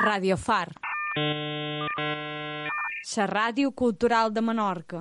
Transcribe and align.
Radio 0.00 0.36
Far. 0.36 0.68
La 3.16 3.24
ràdio 3.26 3.72
cultural 3.74 4.30
de 4.30 4.42
Menorca. 4.46 5.00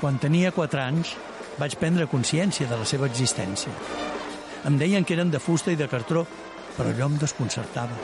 Quan 0.00 0.16
tenia 0.22 0.54
4 0.56 0.80
anys, 0.80 1.10
vaig 1.60 1.76
prendre 1.76 2.06
consciència 2.08 2.64
de 2.70 2.78
la 2.80 2.86
seva 2.88 3.10
existència. 3.10 3.74
Em 4.64 4.78
deien 4.80 5.04
que 5.04 5.12
eren 5.18 5.30
de 5.34 5.40
fusta 5.42 5.74
i 5.74 5.76
de 5.76 5.88
cartró, 5.92 6.24
però 6.78 6.88
allò 6.94 7.10
em 7.10 7.18
desconcertava. 7.20 7.98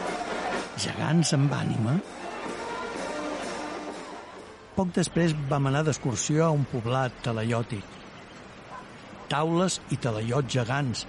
Gegants 0.76 1.32
amb 1.38 1.54
ànima? 1.56 1.94
Poc 4.76 4.92
després 4.98 5.32
vam 5.48 5.70
anar 5.72 5.86
d'excursió 5.88 6.44
a 6.44 6.52
un 6.52 6.68
poblat 6.68 7.22
talaiòtic. 7.24 7.96
Taules 9.32 9.80
i 9.88 9.96
talaiots 9.96 10.52
gegants. 10.52 11.06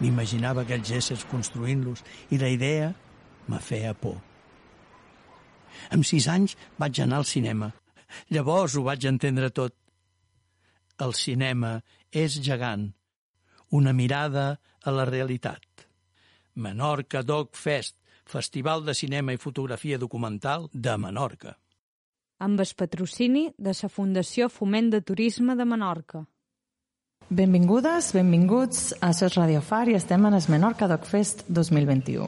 M'imaginava 0.00 0.66
aquells 0.66 0.92
éssers 0.92 1.24
construint-los 1.30 2.02
i 2.34 2.38
la 2.40 2.50
idea 2.52 2.92
me 3.48 3.60
feia 3.62 3.94
por. 3.96 4.18
Amb 5.92 6.04
sis 6.04 6.26
anys 6.28 6.56
vaig 6.80 7.00
anar 7.00 7.22
al 7.22 7.28
cinema. 7.28 7.70
Llavors 8.32 8.76
ho 8.76 8.84
vaig 8.86 9.06
entendre 9.08 9.50
tot. 9.50 9.74
El 11.00 11.12
cinema 11.14 11.78
és 12.12 12.38
gegant. 12.44 12.88
Una 13.76 13.92
mirada 13.92 14.46
a 14.82 14.94
la 14.94 15.04
realitat. 15.08 15.64
Menorca 16.54 17.22
Dog 17.22 17.56
Fest, 17.56 17.96
Festival 18.26 18.84
de 18.84 18.94
Cinema 18.94 19.34
i 19.34 19.40
Fotografia 19.40 19.98
Documental 19.98 20.68
de 20.72 20.96
Menorca. 20.98 21.56
Amb 22.38 22.60
el 22.60 22.72
patrocini 22.76 23.48
de 23.56 23.72
la 23.72 23.88
Fundació 23.88 24.48
Foment 24.52 24.90
de 24.92 25.00
Turisme 25.00 25.56
de 25.56 25.64
Menorca. 25.64 26.24
Benvingudes, 27.28 28.12
benvinguts 28.12 28.94
a 29.00 29.12
Sos 29.12 29.34
Radio 29.34 29.58
Far 29.58 29.88
i 29.90 29.96
estem 29.98 30.22
en 30.28 30.34
el 30.36 30.44
Menorca 30.46 30.86
Dog 30.86 31.08
Fest 31.10 31.40
2021. 31.48 32.22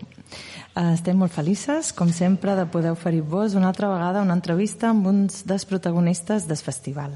Eh, 0.74 0.82
estem 0.90 1.14
molt 1.14 1.30
felices, 1.30 1.92
com 1.94 2.10
sempre, 2.10 2.56
de 2.58 2.64
poder 2.66 2.90
oferir-vos 2.90 3.54
una 3.54 3.68
altra 3.70 3.92
vegada 3.92 4.24
una 4.26 4.34
entrevista 4.34 4.90
amb 4.90 5.06
uns 5.06 5.44
dels 5.46 5.68
protagonistes 5.70 6.48
del 6.50 6.58
festival. 6.58 7.14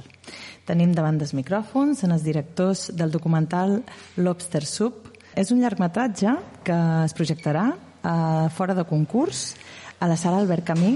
Tenim 0.64 0.94
davant 0.94 1.18
dels 1.18 1.34
micròfons 1.34 2.04
en 2.06 2.14
els 2.14 2.22
directors 2.22 2.92
del 2.94 3.10
documental 3.10 3.80
Lobster 4.14 4.62
Soup. 4.62 5.10
És 5.34 5.50
un 5.50 5.58
llargmetratge 5.58 6.38
que 6.62 6.78
es 7.02 7.18
projectarà 7.18 7.72
a 8.06 8.48
fora 8.54 8.78
de 8.78 8.86
concurs 8.86 9.56
a 9.98 10.06
la 10.06 10.16
sala 10.16 10.38
Albert 10.38 10.70
Camí 10.70 10.94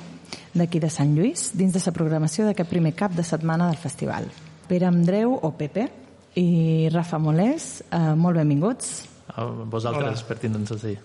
d'aquí 0.54 0.78
de 0.78 0.90
Sant 0.90 1.18
Lluís 1.18 1.50
dins 1.50 1.74
de 1.74 1.82
la 1.82 1.98
programació 1.98 2.46
d'aquest 2.46 2.70
primer 2.70 2.94
cap 2.94 3.10
de 3.10 3.26
setmana 3.26 3.66
del 3.66 3.82
festival. 3.82 4.30
Pere 4.70 4.86
Andreu 4.86 5.34
o 5.34 5.56
Pepe 5.58 6.05
i 6.36 6.88
Rafa 6.92 7.18
Molés, 7.18 7.82
eh, 7.90 8.14
molt 8.14 8.36
benvinguts. 8.36 9.04
A 9.36 9.44
vosaltres 9.44 10.20
Hola. 10.20 10.28
per 10.28 10.38
tindre'ns 10.38 10.72
així. 10.76 10.96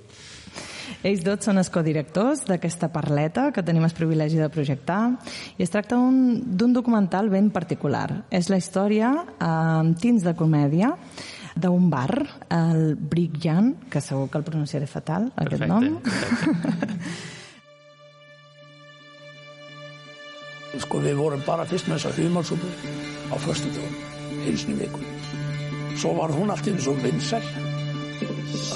Ells 1.08 1.24
dos 1.24 1.46
són 1.46 1.58
els 1.58 1.70
codirectors 1.72 2.44
d'aquesta 2.46 2.92
parleta 2.92 3.52
que 3.56 3.64
tenim 3.64 3.86
el 3.88 3.96
privilegi 3.96 4.38
de 4.38 4.50
projectar 4.52 5.18
i 5.58 5.64
es 5.64 5.72
tracta 5.72 5.96
d'un 5.96 6.74
documental 6.76 7.30
ben 7.32 7.50
particular. 7.50 8.26
És 8.30 8.50
la 8.52 8.60
història 8.60 9.14
amb 9.40 9.96
eh, 9.96 10.00
tins 10.02 10.24
de 10.24 10.36
comèdia 10.36 10.94
d'un 11.56 11.90
bar, 11.90 12.28
el 12.50 12.96
Brick 12.96 13.40
Jan, 13.44 13.76
que 13.90 14.02
segur 14.02 14.30
que 14.32 14.38
el 14.40 14.44
pronunciaré 14.48 14.88
fatal, 14.88 15.32
perfecte, 15.36 15.56
aquest 15.56 15.70
nom. 15.70 16.00
Perfecte. 16.00 17.40
skulle 20.80 21.12
vi 21.12 21.20
vært 21.20 21.46
bare 21.46 21.66
først 21.68 21.90
med 21.92 22.00
seg 22.00 22.18
hymelsuppe 22.20 22.68
av 23.32 23.44
første 23.44 23.72
dag, 23.76 24.21
helst 24.46 24.70
i 24.70 24.78
vekon. 24.80 25.06
Så 26.00 26.14
var 26.18 26.34
hun 26.36 26.54
alltid 26.54 26.80
så 26.82 26.94
vinsel. 27.02 27.44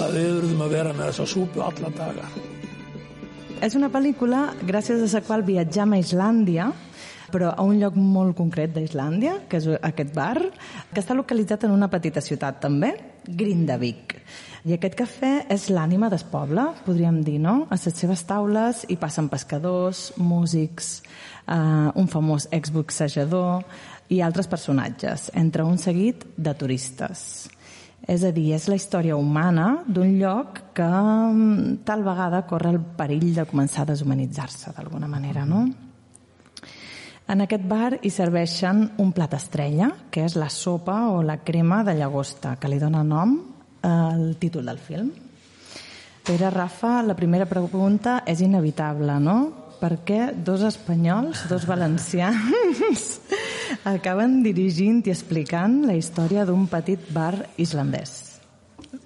Að 0.01 0.17
við 0.17 0.31
verðum 0.39 0.65
að 0.65 0.75
vera 0.75 0.93
með 0.93 1.11
þessa 1.11 1.27
súpu 1.29 1.63
alla 1.63 1.91
dagar. 1.95 2.35
És 3.63 3.75
una 3.77 3.89
pel·lícula 3.89 4.49
gràcies 4.67 5.01
a 5.01 5.07
la 5.15 5.23
qual 5.25 5.45
viatjam 5.47 5.95
a 5.95 6.01
Islàndia, 6.01 6.71
però 7.31 7.53
a 7.55 7.63
un 7.65 7.79
lloc 7.79 7.95
molt 7.97 8.35
concret 8.37 8.73
d'Islàndia, 8.75 9.39
que 9.49 9.59
és 9.61 9.67
aquest 9.79 10.11
bar, 10.15 10.37
que 10.91 11.01
està 11.01 11.15
localitzat 11.17 11.65
en 11.65 11.73
una 11.75 11.89
petita 11.91 12.21
ciutat 12.23 12.61
també, 12.63 12.93
Grindavik. 13.25 14.13
I 14.65 14.75
aquest 14.75 14.95
cafè 14.97 15.31
és 15.53 15.67
l'ànima 15.73 16.09
del 16.09 16.23
poble, 16.31 16.63
podríem 16.85 17.19
dir, 17.25 17.37
no? 17.41 17.67
A 17.69 17.77
les 17.77 17.97
seves 17.97 18.23
taules 18.25 18.83
hi 18.89 18.97
passen 19.01 19.29
pescadors, 19.29 20.11
músics, 20.17 21.03
eh, 21.47 21.89
un 21.95 22.07
famós 22.09 22.47
exboxejador 22.51 23.63
i 24.09 24.21
altres 24.21 24.47
personatges, 24.47 25.31
entre 25.33 25.63
un 25.65 25.77
seguit 25.81 26.25
de 26.37 26.53
turistes. 26.53 27.47
És 28.05 28.21
a 28.21 28.29
dir, 28.29 28.51
és 28.53 28.67
la 28.69 28.77
història 28.77 29.15
humana 29.17 29.81
d'un 29.87 30.11
lloc 30.19 30.59
que 30.77 30.85
mm, 30.85 31.81
tal 31.87 32.03
vegada 32.05 32.43
corre 32.45 32.75
el 32.75 32.81
perill 32.97 33.31
de 33.33 33.47
començar 33.49 33.81
a 33.83 33.89
deshumanitzar-se 33.93 34.75
d'alguna 34.75 35.09
manera, 35.09 35.45
no? 35.45 35.65
En 37.25 37.41
aquest 37.41 37.63
bar 37.65 37.95
hi 38.05 38.11
serveixen 38.13 38.83
un 39.01 39.09
plat 39.17 39.33
estrella, 39.33 39.89
que 40.13 40.27
és 40.27 40.35
la 40.37 40.51
sopa 40.53 41.07
o 41.09 41.23
la 41.25 41.39
crema 41.41 41.81
de 41.83 41.95
llagosta, 41.97 42.53
que 42.61 42.69
li 42.69 42.77
dona 42.77 43.01
nom 43.03 43.39
al 43.81 44.35
títol 44.37 44.69
del 44.69 44.77
film. 44.77 45.09
Pere 46.25 46.49
Rafa, 46.53 47.01
la 47.01 47.17
primera 47.17 47.45
pregunta 47.49 48.19
és 48.29 48.41
inevitable, 48.45 49.17
no? 49.21 49.37
Per 49.81 49.91
què 50.05 50.29
dos 50.45 50.61
espanyols, 50.65 51.47
dos 51.49 51.65
valencians, 51.69 53.09
acaben 53.83 54.41
dirigint 54.43 55.05
i 55.07 55.13
explicant 55.13 55.83
la 55.85 55.95
història 55.97 56.45
d'un 56.45 56.67
petit 56.71 57.11
bar 57.13 57.47
islandès? 57.57 58.39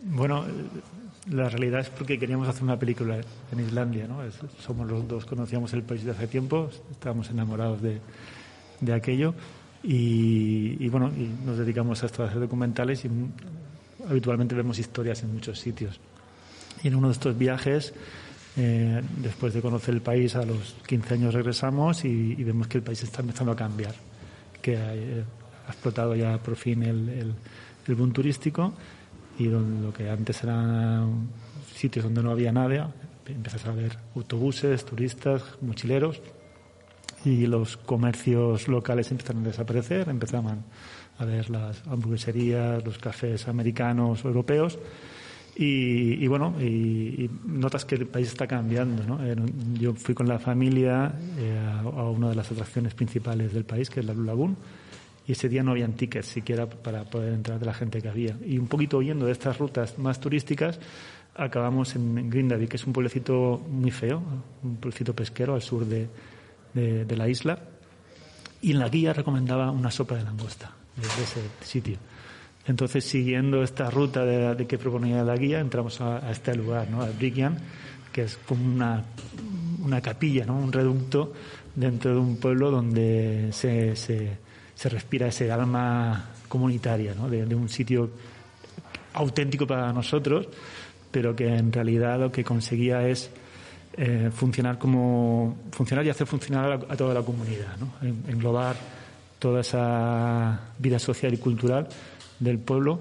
Bueno, 0.04 0.44
la 1.32 1.50
realidad 1.50 1.82
es 1.82 1.90
porque 1.90 2.18
queríamos 2.18 2.48
hacer 2.48 2.64
una 2.64 2.80
película 2.80 3.20
en 3.52 3.60
Islandia, 3.60 4.08
¿no? 4.08 4.20
Somos 4.60 4.90
los 4.90 5.08
dos, 5.08 5.26
conocíamos 5.26 5.74
el 5.74 5.84
país 5.84 6.04
de 6.04 6.12
hace 6.12 6.28
tiempo, 6.28 6.70
estábamos 6.92 7.30
enamorados 7.30 7.82
de, 7.82 8.00
de 8.82 8.94
aquello 8.94 9.34
y, 9.84 10.84
y, 10.84 10.90
bueno, 10.90 11.12
y 11.16 11.30
nos 11.46 11.58
dedicamos 11.58 12.02
a 12.04 12.08
esto, 12.08 12.24
a 12.24 12.28
hacer 12.28 12.40
documentales 12.40 13.06
y 13.06 13.10
habitualmente 14.10 14.56
vemos 14.56 14.80
historias 14.80 15.22
en 15.24 15.34
muchos 15.34 15.60
sitios. 15.60 16.00
Y 16.84 16.88
en 16.88 16.96
uno 16.96 17.08
de 17.08 17.14
estos 17.14 17.38
viajes, 17.38 17.94
eh, 18.58 19.02
después 19.18 19.54
de 19.54 19.62
conocer 19.62 19.94
el 19.94 20.02
país, 20.02 20.36
a 20.36 20.44
los 20.44 20.76
15 20.88 21.14
años 21.14 21.34
regresamos 21.34 22.06
y 22.06 22.36
vemos 22.36 22.68
que 22.68 22.80
el 22.80 22.84
país 22.84 23.04
está 23.04 23.22
empezando 23.22 23.52
a 23.52 23.56
cambiar, 23.56 23.94
que 24.72 24.78
ha, 24.78 25.70
explotado 25.70 26.16
ya 26.16 26.38
por 26.40 26.56
fin 26.56 26.84
el 26.84 27.36
boom 27.88 28.12
turístico 28.12 28.74
y 29.40 29.48
donde 29.48 29.88
lo 29.88 29.94
que 29.94 30.10
antes 30.10 30.44
eran 30.44 31.30
sitios 31.74 32.04
donde 32.04 32.22
no 32.22 32.32
había 32.32 32.52
nada, 32.52 32.92
empiezas 33.26 33.66
a 33.66 33.72
ver 33.72 33.98
autobuses, 34.16 34.86
turistas, 34.86 35.44
mochileros 35.62 36.22
y 37.24 37.48
los 37.48 37.78
comercios 37.78 38.68
locales 38.68 39.12
empezaron 39.12 39.44
a 39.44 39.48
desaparecer, 39.48 40.10
empezaban 40.10 40.64
a 41.18 41.26
ver 41.26 41.50
las 41.50 41.86
hamburgueserías, 41.88 42.84
los 42.84 42.98
cafés 42.98 43.48
americanos 43.48 44.24
o 44.26 44.28
europeos 44.28 44.78
y, 45.62 46.26
bueno, 46.28 46.56
y, 46.62 47.30
notas 47.44 47.84
que 47.84 47.96
el 47.96 48.08
país 48.08 48.30
está 48.30 48.48
cambiando. 48.48 49.04
¿no? 49.04 49.20
Yo 49.74 49.94
fui 49.94 50.16
con 50.16 50.26
la 50.26 50.40
familia 50.40 51.14
eh, 51.38 51.60
a, 51.84 52.04
una 52.10 52.30
de 52.30 52.36
las 52.36 52.50
atracciones 52.50 52.94
principales 52.94 53.52
del 53.52 53.66
país, 53.66 53.90
que 53.90 54.00
es 54.00 54.06
la 54.06 54.14
Blue 54.14 54.24
Lagoon, 54.24 54.56
y 55.28 55.34
ese 55.34 55.50
día 55.50 55.62
no 55.62 55.72
habían 55.72 55.94
tickets 55.94 56.28
siquiera 56.28 56.70
para 56.70 57.04
poder 57.04 57.34
entrar 57.34 57.60
de 57.60 57.66
la 57.66 57.74
gente 57.74 58.02
que 58.02 58.08
había. 58.08 58.38
Y 58.46 58.58
un 58.58 58.68
poquito 58.68 59.00
oyendo 59.00 59.26
de 59.26 59.34
estas 59.34 59.58
rutas 59.58 60.00
más 60.00 60.22
turísticas, 60.22 60.80
acabamos 61.36 61.94
en 61.98 62.30
Grindavik, 62.30 62.70
que 62.70 62.78
es 62.78 62.88
un 62.88 62.94
pueblecito 62.94 63.62
muy 63.70 63.92
feo, 63.92 64.24
un 64.64 64.78
pueblecito 64.78 65.14
pesquero 65.14 65.56
al 65.56 65.62
sur 65.62 65.86
de, 65.86 66.08
la 66.74 67.28
isla, 67.28 67.60
y 68.62 68.72
la 68.72 68.88
guía 68.88 69.12
recomendaba 69.12 69.72
una 69.72 69.92
sopa 69.92 70.16
de 70.16 70.24
langosta 70.24 70.72
de, 70.96 71.02
de 71.02 71.24
ese 71.24 71.42
sitio. 71.60 71.98
Entonces, 72.70 73.04
siguiendo 73.04 73.64
esta 73.64 73.90
ruta 73.90 74.24
de, 74.24 74.54
de 74.54 74.68
que 74.68 74.78
proponía 74.78 75.24
la 75.24 75.36
guía, 75.36 75.60
entramos 75.60 76.00
a, 76.02 76.30
este 76.30 76.54
lugar, 76.54 76.88
¿no? 76.88 77.02
a 77.02 77.10
Brigyan, 77.10 77.58
que 78.14 78.22
es 78.22 78.38
como 78.48 78.64
una, 78.64 79.04
capilla, 80.04 80.46
¿no? 80.46 80.56
un 80.56 80.72
reducto 80.72 81.34
dentro 81.74 82.14
de 82.14 82.20
un 82.20 82.38
pueblo 82.38 82.70
donde 82.70 83.50
se, 83.54 83.96
se, 83.96 84.38
respira 84.88 85.28
ese 85.30 85.52
alma 85.52 86.30
comunitaria, 86.48 87.16
¿no? 87.16 87.28
de, 87.28 87.48
de, 87.48 87.56
un 87.56 87.70
sitio 87.70 88.12
auténtico 89.14 89.66
para 89.66 89.92
nosotros, 89.92 90.48
pero 91.10 91.36
que 91.36 91.48
en 91.48 91.74
realidad 91.74 92.20
lo 92.20 92.32
que 92.32 92.44
conseguía 92.44 93.08
es 93.08 93.32
eh, 93.98 94.30
funcionar 94.32 94.78
como 94.78 95.58
funcionar 95.72 96.06
y 96.06 96.10
hacer 96.10 96.28
funcionar 96.28 96.72
a, 96.72 96.94
a 96.94 96.96
toda 96.96 97.16
la 97.16 97.24
comunidad, 97.24 97.78
¿no? 97.80 97.94
englobar 98.30 98.76
toda 99.40 99.62
esa 99.62 100.60
vida 100.78 101.00
social 101.00 101.34
y 101.34 101.38
cultural 101.38 101.88
del 102.40 102.60
pueblo 102.60 103.00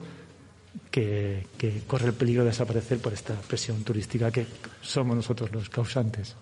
que, 0.90 1.46
que, 1.56 1.82
corre 1.86 2.08
el 2.08 2.14
peligro 2.14 2.44
de 2.44 2.50
desaparecer 2.50 2.98
por 2.98 3.12
esta 3.12 3.34
presión 3.34 3.82
turística 3.84 4.30
que 4.30 4.46
somos 4.80 5.16
nosotros 5.16 5.52
los 5.52 5.68
causantes. 5.68 6.36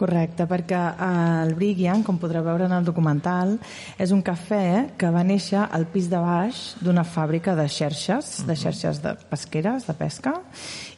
Correcte, 0.00 0.46
perquè 0.48 0.78
el 1.04 1.50
Brigian, 1.58 2.00
com 2.00 2.16
podreu 2.16 2.40
veure 2.46 2.64
en 2.64 2.72
el 2.72 2.86
documental, 2.86 3.58
és 4.00 4.14
un 4.16 4.22
cafè 4.24 4.96
que 4.96 5.10
va 5.12 5.20
néixer 5.28 5.60
al 5.60 5.84
pis 5.92 6.08
de 6.08 6.16
baix 6.16 6.62
d'una 6.80 7.04
fàbrica 7.04 7.52
de 7.58 7.66
xerxes, 7.68 8.38
de 8.48 8.56
xerxes 8.56 9.02
de 9.04 9.12
pesqueres, 9.28 9.84
de 9.84 9.96
pesca, 9.98 10.38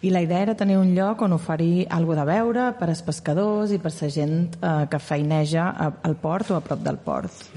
i 0.06 0.14
la 0.14 0.22
idea 0.22 0.44
era 0.46 0.54
tenir 0.54 0.78
un 0.78 0.94
lloc 0.94 1.26
on 1.26 1.34
oferir 1.34 1.88
alguna 1.90 2.22
de 2.22 2.31
beure 2.31 2.69
per 2.78 2.93
als 2.93 3.02
pescadors 3.02 3.75
i 3.75 3.82
per 3.82 3.90
a 3.90 3.99
la 4.04 4.14
gent 4.20 4.38
eh, 4.54 4.75
que 4.87 5.02
feineja 5.02 5.72
al 5.90 6.14
port 6.22 6.54
o 6.54 6.60
a 6.60 6.62
prop 6.62 6.87
del 6.87 7.02
port. 7.02 7.50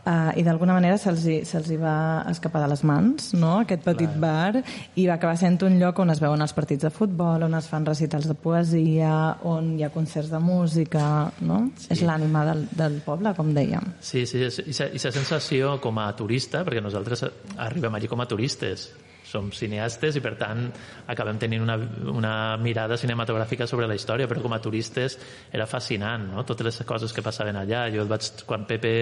Uh, 0.00 0.30
i 0.40 0.42
d'alguna 0.46 0.72
manera 0.72 0.96
se'ls 0.96 1.26
se 1.44 1.60
hi 1.68 1.76
va 1.76 2.24
escapar 2.30 2.62
de 2.62 2.70
les 2.72 2.82
mans 2.88 3.34
no? 3.36 3.58
aquest 3.60 3.82
petit 3.84 4.08
Clar. 4.14 4.20
bar 4.22 4.62
i 4.96 5.04
va 5.04 5.18
acabar 5.18 5.36
sent 5.36 5.58
un 5.66 5.76
lloc 5.76 5.98
on 6.00 6.08
es 6.14 6.22
veuen 6.24 6.40
els 6.40 6.54
partits 6.56 6.86
de 6.86 6.90
futbol 6.94 7.44
on 7.44 7.58
es 7.58 7.68
fan 7.68 7.84
recitals 7.84 8.24
de 8.30 8.32
poesia 8.32 9.12
on 9.44 9.74
hi 9.76 9.84
ha 9.84 9.92
concerts 9.92 10.32
de 10.32 10.40
música 10.40 11.04
no? 11.44 11.66
sí. 11.76 11.90
és 11.92 12.00
l'ànima 12.00 12.46
del, 12.48 12.64
del 12.72 12.96
poble 13.04 13.34
com 13.36 13.52
dèiem 13.52 13.92
Sí, 14.00 14.24
sí, 14.24 14.40
i 14.40 14.72
la 14.72 15.12
sensació 15.12 15.76
com 15.84 16.00
a 16.00 16.08
turista 16.16 16.64
perquè 16.64 16.80
nosaltres 16.80 17.26
arribem 17.58 18.00
allí 18.00 18.08
com 18.08 18.24
a 18.24 18.28
turistes 18.30 18.88
som 19.30 19.50
cineastes 19.54 20.18
i 20.18 20.22
per 20.24 20.34
tant 20.40 20.66
acabem 21.12 21.38
tenint 21.38 21.62
una, 21.62 21.76
una 22.10 22.34
mirada 22.58 22.98
cinematogràfica 23.00 23.68
sobre 23.70 23.86
la 23.90 23.96
història 23.98 24.28
però 24.30 24.42
com 24.42 24.56
a 24.56 24.60
turistes 24.62 25.16
era 25.52 25.68
fascinant 25.70 26.30
no? 26.34 26.44
totes 26.48 26.66
les 26.66 26.80
coses 26.88 27.14
que 27.14 27.24
passaven 27.24 27.60
allà 27.60 27.86
jo 27.94 28.06
vaig, 28.10 28.30
quan 28.46 28.66
Pepe 28.68 28.94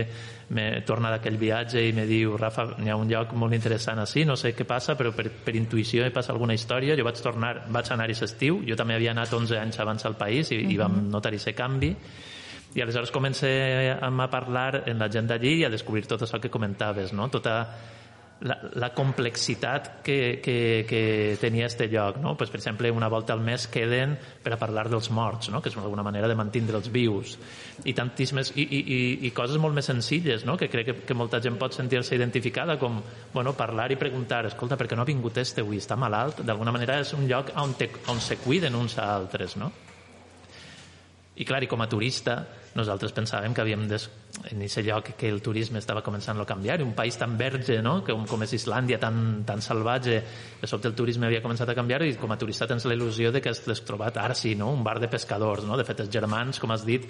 me 0.54 0.68
torna 0.86 1.12
d'aquell 1.14 1.40
viatge 1.40 1.82
i 1.88 1.92
me 1.96 2.06
diu 2.08 2.36
Rafa, 2.36 2.68
hi 2.84 2.92
ha 2.92 3.00
un 3.00 3.08
lloc 3.10 3.32
molt 3.32 3.56
interessant 3.56 4.04
així, 4.04 4.24
no 4.28 4.36
sé 4.36 4.52
què 4.56 4.68
passa 4.68 4.96
però 5.00 5.14
per, 5.16 5.30
per 5.44 5.56
intuïció 5.56 6.06
hi 6.06 6.14
passa 6.14 6.34
alguna 6.36 6.56
història 6.56 6.96
jo 6.98 7.06
vaig 7.08 7.22
tornar, 7.24 7.54
vaig 7.72 7.92
anar-hi 7.94 8.18
estiu 8.28 8.62
jo 8.68 8.76
també 8.76 8.98
havia 8.98 9.16
anat 9.16 9.32
11 9.32 9.58
anys 9.64 9.80
abans 9.80 10.04
al 10.04 10.18
país 10.20 10.52
i, 10.52 10.58
uh 10.58 10.66
-huh. 10.66 10.72
i 10.74 10.76
vam 10.76 11.08
notar 11.10 11.32
aquest 11.32 11.56
canvi 11.56 11.94
i 12.74 12.82
aleshores 12.82 13.10
comencé 13.10 13.96
a 13.96 14.28
parlar 14.30 14.84
amb 14.86 15.00
la 15.00 15.08
gent 15.08 15.28
d'allí 15.30 15.54
i 15.60 15.64
a 15.64 15.70
descobrir 15.72 16.06
tot 16.06 16.22
això 16.22 16.40
que 16.40 16.50
comentaves, 16.50 17.12
no? 17.12 17.28
tota 17.32 17.56
la, 18.40 18.56
la 18.74 18.92
complexitat 18.94 20.02
que, 20.02 20.40
que, 20.42 20.86
que 20.88 21.36
tenia 21.40 21.66
este 21.66 21.88
lloc. 21.88 22.18
No? 22.22 22.36
Pues, 22.36 22.50
per 22.50 22.60
exemple, 22.60 22.90
una 22.90 23.08
volta 23.08 23.32
al 23.32 23.40
mes 23.40 23.66
queden 23.66 24.16
per 24.42 24.54
a 24.54 24.58
parlar 24.60 24.88
dels 24.88 25.10
morts, 25.10 25.50
no? 25.50 25.62
que 25.62 25.72
és 25.72 25.76
alguna 25.78 26.04
manera 26.06 26.28
de 26.28 26.36
mantindre'ls 26.38 26.90
vius. 26.94 27.36
I 27.84 27.94
tantíssimes 27.94 28.52
i, 28.56 28.62
i, 28.62 28.80
i, 28.80 29.00
i 29.26 29.32
coses 29.34 29.58
molt 29.58 29.74
més 29.74 29.90
senzilles, 29.90 30.46
no? 30.46 30.56
que 30.56 30.70
crec 30.70 30.92
que, 30.92 30.96
que 31.08 31.18
molta 31.18 31.42
gent 31.42 31.58
pot 31.58 31.74
sentir-se 31.74 32.16
identificada, 32.16 32.78
com 32.78 33.02
bueno, 33.34 33.56
parlar 33.58 33.90
i 33.92 33.98
preguntar, 34.00 34.44
escolta, 34.46 34.78
per 34.78 34.88
què 34.88 34.98
no 34.98 35.02
ha 35.02 35.10
vingut 35.10 35.38
este 35.42 35.66
avui? 35.66 35.82
Està 35.82 35.98
malalt? 35.98 36.44
D'alguna 36.46 36.74
manera 36.74 37.00
és 37.02 37.12
un 37.18 37.26
lloc 37.28 37.52
on, 37.58 37.74
te, 37.78 37.90
on 38.08 38.22
se 38.22 38.38
cuiden 38.42 38.78
uns 38.78 38.98
a 38.98 39.10
altres. 39.16 39.58
No? 39.58 39.72
I 41.38 41.44
clar, 41.46 41.62
i 41.62 41.68
com 41.70 41.82
a 41.82 41.86
turista, 41.90 42.40
nosaltres 42.74 43.12
pensàvem 43.14 43.54
que 43.54 43.62
havíem 43.62 43.84
de, 43.90 43.98
en 44.50 44.62
aquest 44.62 44.84
lloc 44.86 45.10
que 45.18 45.28
el 45.28 45.40
turisme 45.42 45.80
estava 45.80 46.02
començant 46.06 46.38
a 46.40 46.46
canviar, 46.48 46.80
un 46.82 46.94
país 46.96 47.18
tan 47.18 47.36
verge, 47.38 47.80
no? 47.82 47.98
com, 48.06 48.24
com 48.28 48.44
és 48.46 48.54
Islàndia, 48.58 48.98
tan, 49.02 49.44
tan 49.48 49.62
salvatge, 49.64 50.18
de 50.60 50.70
sobte 50.70 50.88
el 50.88 50.96
turisme 50.98 51.28
havia 51.28 51.42
començat 51.44 51.68
a 51.68 51.76
canviar 51.78 52.02
i 52.06 52.14
com 52.20 52.32
a 52.32 52.38
turista 52.40 52.66
tens 52.70 52.86
la 52.88 52.96
il·lusió 52.96 53.32
de 53.34 53.42
que 53.42 53.52
has 53.52 53.84
trobat 53.86 54.16
ara 54.16 54.34
sí, 54.38 54.54
no? 54.54 54.72
un 54.72 54.84
bar 54.84 54.98
de 55.02 55.10
pescadors, 55.12 55.66
no? 55.68 55.76
de 55.76 55.86
fet 55.88 56.04
els 56.04 56.12
germans, 56.12 56.58
com 56.58 56.72
has 56.74 56.86
dit, 56.86 57.06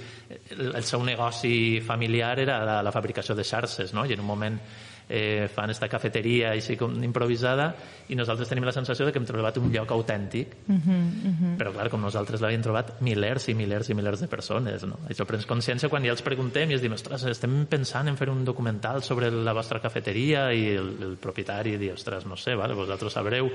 el, 0.50 0.74
el 0.74 0.84
seu 0.84 1.04
negoci 1.04 1.80
familiar 1.84 2.38
era 2.40 2.62
la, 2.64 2.82
la 2.82 2.94
fabricació 2.94 3.36
de 3.38 3.44
xarxes, 3.44 3.94
no? 3.94 4.06
i 4.06 4.16
en 4.16 4.24
un 4.24 4.28
moment 4.28 4.60
eh, 5.08 5.48
fan 5.52 5.72
esta 5.72 5.88
cafeteria 5.88 6.52
així 6.52 6.76
com 6.76 6.92
improvisada 7.02 7.70
i 8.12 8.16
nosaltres 8.18 8.50
tenim 8.50 8.66
la 8.68 8.74
sensació 8.76 9.06
de 9.06 9.12
que 9.12 9.20
hem 9.20 9.26
trobat 9.28 9.56
un 9.58 9.70
lloc 9.72 9.90
autèntic 9.96 10.54
uh 10.68 10.74
-huh, 10.74 10.78
uh 10.78 11.32
-huh. 11.32 11.56
però 11.56 11.72
clar, 11.72 11.88
com 11.88 12.00
nosaltres 12.00 12.40
l'havíem 12.40 12.62
trobat 12.62 13.00
milers 13.00 13.48
i 13.48 13.54
milers 13.54 13.88
i 13.88 13.94
milers 13.94 14.20
de 14.20 14.28
persones 14.28 14.84
no? 14.84 14.98
això 15.08 15.24
prens 15.24 15.46
consciència 15.46 15.88
quan 15.88 16.04
ja 16.04 16.10
els 16.10 16.22
preguntem 16.22 16.70
i 16.70 16.74
els 16.74 16.82
diuen, 16.82 16.94
ostres, 16.94 17.17
estem 17.26 17.64
pensant 17.70 18.08
en 18.10 18.16
fer 18.18 18.28
un 18.30 18.44
documental 18.44 19.02
sobre 19.02 19.30
la 19.30 19.54
vostra 19.56 19.80
cafeteria 19.82 20.48
i 20.54 20.68
el, 20.76 20.90
el 21.04 21.16
propietari 21.20 21.76
diu, 21.80 21.94
ostres, 21.96 22.26
no 22.26 22.36
sé, 22.36 22.54
vale, 22.58 22.76
vosaltres 22.78 23.16
sabreu 23.18 23.50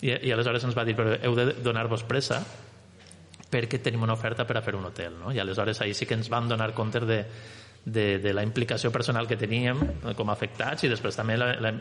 i, 0.00 0.12
i 0.12 0.32
aleshores 0.32 0.64
ens 0.64 0.76
va 0.76 0.84
dir, 0.86 0.96
però 0.98 1.18
heu 1.20 1.36
de 1.38 1.50
donar-vos 1.64 2.06
pressa 2.08 2.40
perquè 3.50 3.78
tenim 3.82 4.02
una 4.02 4.16
oferta 4.16 4.46
per 4.48 4.58
a 4.58 4.64
fer 4.64 4.74
un 4.74 4.88
hotel 4.88 5.18
no? 5.20 5.32
i 5.32 5.38
aleshores 5.38 5.80
ahir 5.80 5.94
sí 5.94 6.08
que 6.08 6.16
ens 6.18 6.30
vam 6.32 6.48
donar 6.50 6.72
compte 6.74 7.04
de, 7.06 7.20
de, 7.84 8.18
de 8.18 8.32
la 8.32 8.42
implicació 8.42 8.90
personal 8.90 9.28
que 9.28 9.36
teníem 9.36 9.80
com 10.16 10.30
a 10.30 10.34
afectats 10.34 10.86
i 10.86 10.90
després 10.92 11.16
també 11.18 11.36
la, 11.36 11.52
la, 11.60 11.72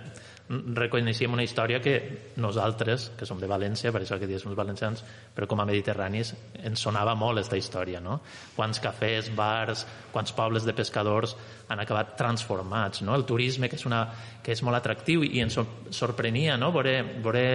reconeixíem 0.49 1.31
una 1.31 1.43
història 1.43 1.79
que 1.79 2.33
nosaltres, 2.35 3.11
que 3.17 3.25
som 3.25 3.39
de 3.39 3.47
València, 3.47 3.93
per 3.95 4.01
això 4.03 4.17
que 4.19 4.27
diem 4.27 4.55
valencians, 4.57 5.03
però 5.33 5.47
com 5.47 5.61
a 5.63 5.67
mediterranis 5.69 6.33
ens 6.59 6.83
sonava 6.83 7.15
molt 7.15 7.39
aquesta 7.39 7.57
història, 7.57 8.01
no? 8.03 8.19
Quants 8.55 8.83
cafès, 8.83 9.31
bars, 9.35 9.85
quants 10.11 10.35
pobles 10.35 10.67
de 10.67 10.75
pescadors 10.75 11.37
han 11.71 11.79
acabat 11.79 12.17
transformats, 12.19 13.01
no? 13.07 13.15
El 13.15 13.23
turisme, 13.25 13.69
que 13.71 13.79
és, 13.79 13.87
una, 13.87 14.03
que 14.43 14.51
és 14.51 14.63
molt 14.67 14.81
atractiu 14.81 15.23
i 15.23 15.39
ens 15.41 15.57
sorprenia, 15.95 16.57
no? 16.59 16.73
Vore, 16.75 16.99
vore 17.23 17.45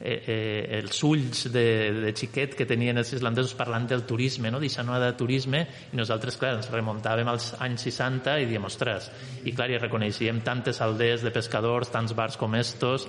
eh, 0.00 0.22
eh, 0.26 0.78
els 0.78 1.02
ulls 1.04 1.46
de, 1.52 1.66
de 2.02 2.12
xiquet 2.16 2.54
que 2.56 2.66
tenien 2.68 2.98
els 3.00 3.12
islandesos 3.16 3.54
parlant 3.56 3.88
del 3.88 4.04
turisme, 4.08 4.50
no? 4.52 4.60
d'això 4.60 4.84
no 4.84 4.98
de 5.00 5.12
turisme, 5.16 5.62
i 5.92 5.96
nosaltres, 5.96 6.36
clar, 6.40 6.56
ens 6.58 6.70
remuntàvem 6.72 7.28
als 7.32 7.52
anys 7.64 7.88
60 7.88 8.36
i 8.42 8.50
diem, 8.50 8.68
ostres, 8.68 9.10
i 9.44 9.54
clar, 9.56 9.70
i 9.72 9.80
reconeixíem 9.80 10.42
tantes 10.44 10.82
aldees 10.84 11.24
de 11.24 11.32
pescadors, 11.34 11.92
tants 11.92 12.14
bars 12.16 12.36
com 12.40 12.54
estos, 12.58 13.08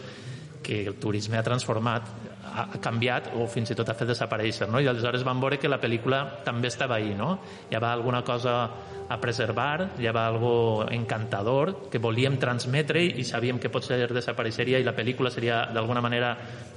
que 0.64 0.86
el 0.88 0.96
turisme 1.00 1.38
ha 1.38 1.44
transformat, 1.46 2.10
ha, 2.48 2.68
canviat 2.82 3.32
o 3.38 3.48
fins 3.52 3.72
i 3.72 3.78
tot 3.78 3.90
ha 3.90 3.96
fet 3.98 4.10
desaparèixer, 4.12 4.68
no? 4.72 4.82
I 4.82 4.90
aleshores 4.90 5.26
vam 5.28 5.42
veure 5.44 5.60
que 5.62 5.70
la 5.72 5.80
pel·lícula 5.82 6.22
també 6.46 6.72
estava 6.72 6.98
ahí, 6.98 7.14
no? 7.16 7.38
Hi 7.70 7.78
havia 7.78 7.94
alguna 7.94 8.24
cosa 8.26 8.58
a 9.08 9.18
preservar, 9.22 9.94
hi 10.00 10.08
havia 10.08 10.26
algo 10.28 10.86
encantador 10.92 11.74
que 11.92 12.02
volíem 12.04 12.38
transmetre 12.42 13.04
i 13.06 13.24
sabíem 13.24 13.60
que 13.60 13.72
potser 13.72 14.02
desapareixeria 14.12 14.82
i 14.82 14.88
la 14.88 14.96
pel·lícula 14.96 15.32
seria 15.32 15.64
d'alguna 15.74 16.04
manera 16.04 16.36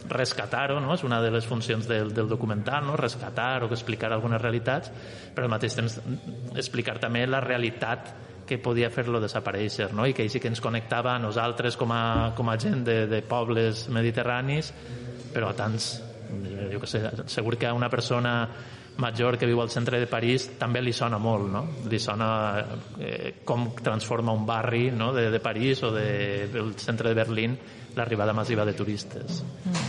rescatar-ho, 0.09 0.81
no? 0.81 0.95
És 0.95 1.05
una 1.07 1.21
de 1.23 1.31
les 1.35 1.47
funcions 1.47 1.89
del, 1.91 2.15
del 2.15 2.29
documental, 2.31 2.87
no? 2.87 2.97
Rescatar 3.01 3.65
o 3.65 3.73
explicar 3.75 4.13
algunes 4.13 4.43
realitats, 4.43 4.93
però 5.35 5.49
al 5.49 5.55
mateix 5.57 5.79
temps 5.79 6.01
explicar 6.57 6.99
també 7.03 7.27
la 7.27 7.43
realitat 7.43 8.30
que 8.51 8.59
podia 8.59 8.91
fer-lo 8.91 9.23
desaparèixer 9.23 9.93
no? 9.95 10.09
i 10.11 10.17
que 10.17 10.27
així 10.27 10.43
que 10.43 10.51
ens 10.51 10.63
connectava 10.63 11.15
a 11.15 11.23
nosaltres 11.23 11.79
com 11.79 11.95
a, 11.95 12.35
com 12.37 12.51
a 12.51 12.59
gent 12.59 12.83
de, 12.87 13.05
de 13.11 13.23
pobles 13.23 13.87
mediterranis 13.95 14.75
però 15.31 15.53
a 15.53 15.57
tants 15.57 15.93
jo 16.71 16.83
que 16.83 16.91
sé, 16.91 17.03
segur 17.31 17.57
que 17.59 17.67
a 17.67 17.75
una 17.75 17.91
persona 17.91 18.35
major 19.01 19.39
que 19.39 19.49
viu 19.49 19.61
al 19.63 19.71
centre 19.73 19.99
de 19.99 20.07
París 20.11 20.47
també 20.61 20.83
li 20.83 20.93
sona 20.93 21.19
molt, 21.19 21.49
no? 21.51 21.63
Li 21.89 21.99
sona 22.03 22.29
eh, 23.01 23.41
com 23.47 23.71
transforma 23.81 24.35
un 24.37 24.45
barri 24.47 24.91
no? 24.93 25.13
de, 25.17 25.31
de 25.33 25.41
París 25.41 25.83
o 25.87 25.93
de, 25.95 26.49
del 26.53 26.75
centre 26.79 27.11
de 27.11 27.17
Berlín 27.17 27.57
l'arribada 27.97 28.35
massiva 28.37 28.67
de 28.69 28.75
turistes. 28.77 29.43
Mm. 29.65 29.89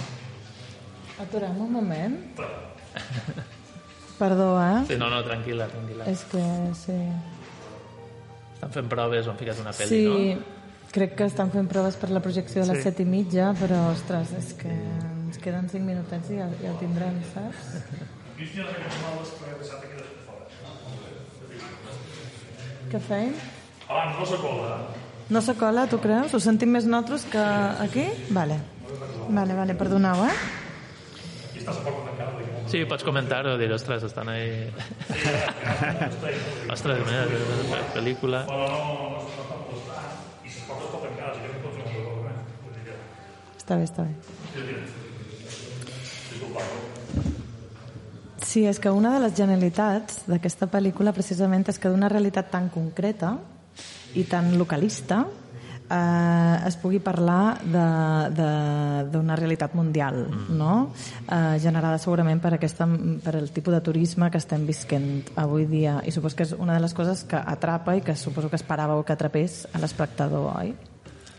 Aturem 1.21 1.59
un 1.61 1.71
moment. 1.71 2.17
Perdó, 4.17 4.55
eh? 4.61 4.85
Sí, 4.87 4.97
no, 4.97 5.09
no, 5.09 5.21
tranquil·la, 5.25 5.67
tranquil·la. 5.69 6.07
És 6.09 6.25
que, 6.31 6.41
sí... 6.77 6.97
Estan 8.61 8.73
fent 8.75 8.89
proves 8.93 9.25
o 9.25 9.31
han 9.31 9.37
ficat 9.39 9.57
una 9.57 9.71
pel·li, 9.73 9.89
sí, 9.89 10.01
no? 10.05 10.17
Sí, 10.21 10.89
crec 10.93 11.15
que 11.17 11.25
estan 11.25 11.49
fent 11.49 11.65
proves 11.65 11.95
per 11.97 12.11
la 12.13 12.19
projecció 12.21 12.61
de 12.61 12.67
les 12.69 12.77
sí. 12.77 12.83
set 12.85 12.99
i 13.01 13.05
mitja, 13.09 13.47
però, 13.57 13.79
ostres, 13.89 14.35
és 14.37 14.51
que 14.59 14.69
ens 14.69 15.39
queden 15.41 15.65
cinc 15.71 15.81
minutets 15.87 16.29
i 16.29 16.37
ja, 16.37 16.45
ja 16.61 16.69
el 16.69 16.77
tindrem, 16.77 17.17
saps? 17.31 17.57
Què 22.91 23.01
feim? 23.07 23.33
Abans 23.87 24.21
no 24.21 24.29
s'acola. 24.29 24.77
No 25.33 25.41
s'acola, 25.41 25.89
tu 25.89 25.97
creus? 26.05 26.37
Ho 26.37 26.43
sentim 26.45 26.69
més 26.77 26.85
nosaltres 26.85 27.25
que 27.33 27.49
aquí? 27.87 28.05
Vale. 28.29 28.61
Vale, 29.25 29.57
vale, 29.57 29.73
perdoneu, 29.81 30.27
eh? 30.29 30.37
I 31.55 31.63
estàs 31.63 31.81
a 31.81 31.89
poc 31.89 32.10
Sí, 32.71 32.85
pots 32.87 33.03
comentar-ho, 33.03 33.57
dir, 33.59 33.67
ostres, 33.75 34.03
estan 34.07 34.29
ahí... 34.31 34.71
ostres, 36.71 37.01
mira, 37.03 37.25
la 37.67 37.81
pel·lícula... 37.91 38.45
Està 43.57 43.75
bé, 43.75 43.83
està 43.83 44.05
bé. 44.07 44.15
Sí, 48.39 48.63
és 48.63 48.79
que 48.79 48.95
una 48.95 49.11
de 49.17 49.19
les 49.25 49.35
genialitats 49.35 50.23
d'aquesta 50.31 50.71
pel·lícula 50.71 51.11
precisament 51.11 51.67
és 51.67 51.75
que 51.75 51.91
d'una 51.91 52.07
realitat 52.07 52.53
tan 52.55 52.71
concreta 52.71 53.35
i 54.15 54.23
tan 54.31 54.55
localista 54.55 55.25
eh, 55.91 56.67
es 56.67 56.77
pugui 56.79 57.01
parlar 57.03 57.59
d'una 59.11 59.35
realitat 59.35 59.75
mundial, 59.75 60.23
mm. 60.29 60.55
no? 60.57 60.75
Eh, 61.27 61.57
generada 61.61 61.99
segurament 62.01 62.41
per, 62.43 62.55
aquesta, 62.55 62.87
per 63.23 63.35
el 63.39 63.51
tipus 63.51 63.75
de 63.75 63.81
turisme 63.83 64.31
que 64.31 64.39
estem 64.39 64.65
visquent 64.67 65.35
avui 65.35 65.67
dia. 65.69 65.99
I 66.07 66.15
suposo 66.15 66.39
que 66.39 66.47
és 66.47 66.55
una 66.57 66.77
de 66.77 66.85
les 66.85 66.95
coses 66.95 67.25
que 67.27 67.39
atrapa 67.39 67.97
i 67.99 68.05
que 68.05 68.15
suposo 68.15 68.49
que 68.49 68.59
esperàveu 68.59 69.03
que 69.03 69.13
atrapés 69.17 69.65
a 69.73 69.83
l'espectador, 69.83 70.53
oi? 70.55 70.73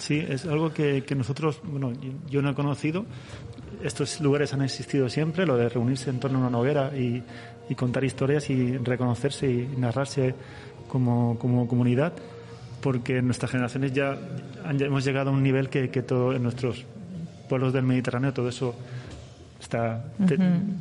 Sí, 0.02 0.18
es 0.18 0.46
algo 0.46 0.72
que, 0.74 1.04
que 1.04 1.14
nosotros, 1.14 1.60
bueno, 1.62 1.92
yo 2.28 2.42
no 2.42 2.50
he 2.50 2.54
conocido 2.54 3.04
estos 3.82 4.20
lugares 4.20 4.52
han 4.52 4.62
existido 4.62 5.08
siempre, 5.08 5.46
lo 5.46 5.56
de 5.56 5.68
reunirse 5.68 6.10
en 6.10 6.20
torno 6.20 6.44
a 6.44 6.48
una 6.48 6.58
hoguera 6.58 6.96
y, 6.96 7.22
y 7.68 7.74
contar 7.74 8.04
historias 8.04 8.50
y 8.50 8.76
reconocerse 8.78 9.50
y 9.50 9.68
narrarse 9.76 10.34
como, 10.88 11.38
como 11.38 11.66
comunidad, 11.66 12.12
porque 12.82 13.22
nuestras 13.22 13.50
generaciones 13.52 13.92
ya, 13.92 14.18
han- 14.64 14.80
hemos 14.82 15.04
llegado 15.04 15.30
a 15.30 15.32
un 15.32 15.42
nivel 15.42 15.68
que, 15.70 15.88
que 15.88 16.02
todo, 16.02 16.34
en 16.34 16.42
nuestros 16.42 16.84
pueblos 17.48 17.72
del 17.72 17.84
Mediterráneo 17.84 18.32
todo 18.32 18.48
eso 18.48 18.74
está 19.60 20.04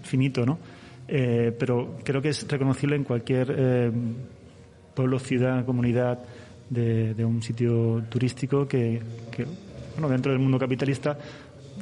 finito, 0.04 0.46
¿no? 0.46 0.60
Eh, 1.08 1.56
pero 1.58 1.98
creo 2.04 2.22
que 2.22 2.30
es 2.30 2.48
reconocible 2.48 2.96
en 2.96 3.04
cualquier 3.04 3.54
eh, 3.58 3.92
pueblo, 4.96 5.20
ciudad, 5.20 5.64
comunidad 5.66 6.20
de, 6.70 7.14
de 7.14 7.26
un 7.26 7.42
sitio 7.42 8.02
turístico 8.10 8.68
que, 8.68 9.02
que, 9.32 9.46
bueno, 9.94 10.08
dentro 10.10 10.32
del 10.32 10.40
mundo 10.40 10.58
capitalista 10.58 11.18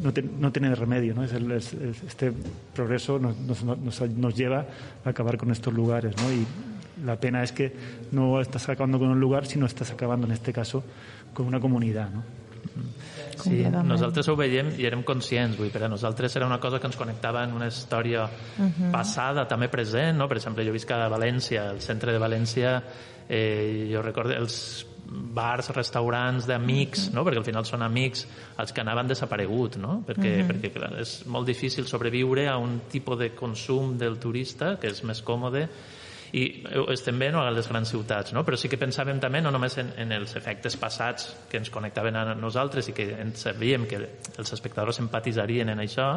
no, 0.03 0.11
te- 0.11 0.23
no 0.23 0.51
tiene 0.51 0.73
remedio. 0.73 1.13
¿no? 1.13 1.23
Es 1.23 1.33
el- 1.33 1.51
es- 1.51 1.73
es- 1.73 2.03
este 2.03 2.31
progreso 2.73 3.19
nos, 3.19 3.37
nos- 3.39 3.63
nos- 3.63 4.01
nos 4.09 4.35
lleva 4.35 4.65
a 5.05 5.09
acabar 5.09 5.37
con 5.37 5.51
estos 5.51 5.73
lugares. 5.73 6.15
¿no? 6.17 6.31
Y 6.33 6.45
la 7.03 7.19
pena 7.19 7.43
es 7.43 7.51
que 7.51 7.73
no 8.11 8.39
estás 8.41 8.69
acabando 8.69 8.99
con 8.99 9.09
un 9.09 9.19
lugar, 9.19 9.45
sino 9.45 9.65
estás 9.65 9.91
acabando, 9.91 10.27
en 10.27 10.33
este 10.33 10.53
caso, 10.53 10.83
con 11.33 11.45
una 11.45 11.59
comunidad. 11.59 12.09
¿no? 12.09 12.23
Sí, 13.39 13.63
nosaltres 13.63 14.27
ho 14.27 14.35
veiem 14.35 14.73
i 14.75 14.83
érem 14.89 14.99
conscients, 15.07 15.55
vull 15.55 15.69
dir, 15.69 15.73
per 15.73 15.85
a 15.87 15.89
nosaltres 15.91 16.35
era 16.35 16.47
una 16.47 16.59
cosa 16.59 16.79
que 16.79 16.89
ens 16.89 16.97
connectava 16.99 17.45
en 17.47 17.53
una 17.55 17.69
història 17.71 18.25
passada, 18.91 19.45
també 19.47 19.69
present, 19.71 20.17
no? 20.19 20.27
Per 20.27 20.35
exemple, 20.41 20.65
jo 20.67 20.75
visc 20.75 20.91
a 20.91 21.05
València, 21.11 21.69
al 21.71 21.79
centre 21.79 22.11
de 22.11 22.19
València, 22.19 22.73
eh, 23.29 23.87
jo 23.93 24.03
recordo 24.03 24.35
els 24.35 24.59
bars, 25.09 25.71
restaurants 25.73 26.45
d'amics, 26.45 27.07
no? 27.15 27.23
perquè 27.25 27.39
al 27.41 27.47
final 27.47 27.65
són 27.65 27.81
amics 27.81 28.25
els 28.61 28.73
que 28.75 28.83
anaven 28.83 29.09
desaparegut, 29.09 29.79
no? 29.81 29.99
perquè, 30.05 30.35
perquè 30.45 30.69
clar, 30.75 30.91
és 31.01 31.23
molt 31.25 31.49
difícil 31.49 31.87
sobreviure 31.89 32.45
a 32.49 32.59
un 32.61 32.79
tipus 32.91 33.17
de 33.17 33.31
consum 33.37 33.95
del 33.97 34.19
turista 34.21 34.75
que 34.81 34.91
és 34.91 35.01
més 35.07 35.23
còmode 35.25 35.65
i 36.33 36.43
ho 36.77 36.85
estem 36.93 37.17
veient 37.19 37.37
a 37.39 37.49
les 37.53 37.67
grans 37.69 37.89
ciutats, 37.89 38.33
no? 38.35 38.43
però 38.45 38.57
sí 38.59 38.69
que 38.69 38.79
pensàvem 38.81 39.19
també 39.21 39.41
no 39.41 39.51
només 39.51 39.77
en, 39.81 39.93
en 39.97 40.13
els 40.13 40.35
efectes 40.37 40.77
passats 40.77 41.31
que 41.49 41.57
ens 41.57 41.71
connectaven 41.73 42.15
a 42.15 42.25
nosaltres 42.35 42.91
i 42.91 42.95
que 42.97 43.09
ens 43.17 43.47
sabíem 43.47 43.87
que 43.89 44.01
els 44.37 44.53
espectadors 44.53 45.01
empatitzarien 45.01 45.73
en 45.73 45.81
això, 45.85 46.11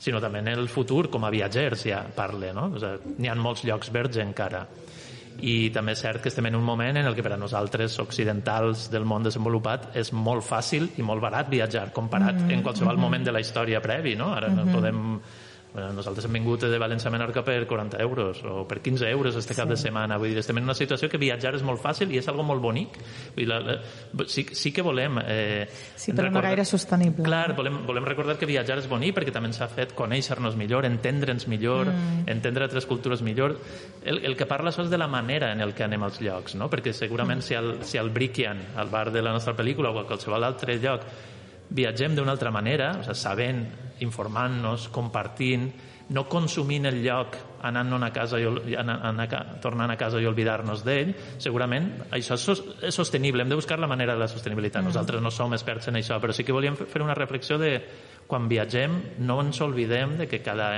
sinó 0.00 0.20
també 0.20 0.40
en 0.40 0.52
el 0.54 0.68
futur 0.72 1.08
com 1.10 1.26
a 1.26 1.32
viatgers 1.34 1.84
ja 1.90 2.04
parle, 2.16 2.54
no? 2.56 2.70
O 2.74 2.80
sigui, 2.80 3.16
n'hi 3.18 3.28
ha 3.28 3.36
molts 3.36 3.66
llocs 3.68 3.92
verds 3.92 4.22
encara 4.22 4.64
i 5.40 5.70
també 5.72 5.94
és 5.94 6.02
cert 6.02 6.22
que 6.22 6.28
estem 6.28 6.46
en 6.50 6.56
un 6.58 6.64
moment 6.64 6.98
en 7.00 7.06
el 7.08 7.14
que 7.16 7.22
per 7.24 7.32
a 7.34 7.38
nosaltres 7.40 7.98
occidentals 8.02 8.88
del 8.92 9.06
món 9.08 9.24
desenvolupat 9.24 9.94
és 9.96 10.12
molt 10.12 10.44
fàcil 10.44 10.90
i 10.98 11.06
molt 11.06 11.22
barat 11.22 11.48
viatjar 11.48 11.92
comparat 11.96 12.34
mm 12.34 12.48
-hmm. 12.48 12.52
en 12.54 12.62
qualsevol 12.62 12.98
moment 12.98 13.24
de 13.24 13.32
la 13.32 13.40
història 13.40 13.80
previ, 13.80 14.16
no? 14.16 14.32
Ara 14.34 14.48
no 14.48 14.66
podem 14.72 14.96
Bueno, 14.96 15.49
nosaltres 15.74 16.26
hem 16.26 16.34
vingut 16.34 16.64
de 16.66 16.78
València 16.82 17.10
a 17.10 17.12
Menorca 17.14 17.44
per 17.46 17.62
40 17.68 18.00
euros 18.02 18.40
o 18.44 18.64
per 18.66 18.80
15 18.82 19.10
euros 19.10 19.36
este 19.36 19.54
cap 19.54 19.68
de 19.70 19.76
setmana. 19.78 20.18
Vull 20.18 20.32
dir, 20.32 20.40
estem 20.42 20.58
en 20.58 20.66
una 20.66 20.74
situació 20.74 21.08
que 21.10 21.20
viatjar 21.20 21.54
és 21.58 21.64
molt 21.66 21.82
fàcil 21.82 22.10
i 22.10 22.18
és 22.18 22.28
algo 22.30 22.42
molt 22.46 22.62
bonic. 22.62 22.98
Vull 23.36 23.44
dir, 23.44 23.48
la, 23.50 23.60
la, 23.62 24.26
sí, 24.26 24.46
sí 24.50 24.72
que 24.74 24.82
volem... 24.82 25.20
Eh, 25.22 25.68
Sí, 26.00 26.14
però 26.16 26.30
no 26.32 26.40
gaire 26.42 26.64
sostenible. 26.64 27.24
Clar, 27.26 27.52
volem, 27.54 27.82
volem 27.86 28.06
recordar 28.08 28.36
que 28.40 28.48
viatjar 28.48 28.78
és 28.80 28.88
bonic 28.90 29.14
perquè 29.18 29.34
també 29.34 29.50
ens 29.50 29.60
ha 29.60 29.68
fet 29.70 29.92
conèixer-nos 29.98 30.56
millor, 30.58 30.86
entendre'ns 30.88 31.46
millor, 31.50 31.90
mm. 31.92 32.24
entendre 32.32 32.66
altres 32.66 32.88
cultures 32.88 33.22
millor. 33.26 33.56
El, 34.02 34.22
el 34.26 34.36
que 34.38 34.48
parla 34.50 34.72
és 34.72 34.90
de 34.90 34.98
la 34.98 35.10
manera 35.10 35.52
en 35.52 35.60
el 35.60 35.74
que 35.76 35.84
anem 35.84 36.06
als 36.06 36.20
llocs, 36.24 36.56
no? 36.58 36.70
perquè 36.72 36.94
segurament 36.96 37.42
mm. 37.42 37.46
si, 37.46 37.58
al, 37.58 37.74
si 37.86 38.00
al 38.00 38.10
Brikian, 38.14 38.64
al 38.80 38.90
bar 38.90 39.10
de 39.12 39.22
la 39.22 39.34
nostra 39.36 39.54
pel·lícula 39.58 39.92
o 39.92 40.00
a 40.00 40.06
qualsevol 40.08 40.48
altre 40.48 40.80
lloc, 40.80 41.06
viatgem 41.70 42.16
d'una 42.16 42.34
altra 42.34 42.50
manera, 42.50 42.94
o 42.98 43.04
sigui, 43.04 43.20
sabent, 43.20 43.62
informant-nos, 44.00 44.88
compartint, 44.92 45.70
no 46.10 46.24
consumint 46.28 46.88
el 46.90 47.02
lloc 47.04 47.36
anant 47.62 47.92
a 48.02 48.08
casa 48.12 48.40
i, 48.40 48.46
anant, 48.74 49.02
anant, 49.12 49.32
a- 49.36 49.60
tornant 49.62 49.90
a 49.92 49.96
casa 49.96 50.18
i 50.20 50.26
oblidar-nos 50.26 50.82
d'ell, 50.82 51.12
segurament 51.38 51.90
això 52.10 52.34
és, 52.34 52.40
sos, 52.48 52.62
és 52.82 52.94
sostenible, 52.94 53.42
hem 53.44 53.48
de 53.52 53.54
buscar 53.60 53.78
la 53.78 53.86
manera 53.86 54.14
de 54.16 54.18
la 54.24 54.28
sostenibilitat. 54.28 54.82
Nosaltres 54.82 55.22
no 55.22 55.30
som 55.30 55.52
experts 55.54 55.86
en 55.88 56.00
això, 56.00 56.18
però 56.20 56.32
sí 56.34 56.42
que 56.42 56.52
volíem 56.56 56.74
fer- 56.76 57.02
una 57.02 57.14
reflexió 57.14 57.58
de 57.58 57.76
quan 58.26 58.48
viatgem 58.48 58.98
no 59.18 59.40
ens 59.40 59.60
oblidem 59.60 60.16
de 60.18 60.26
que 60.26 60.42
cada 60.42 60.72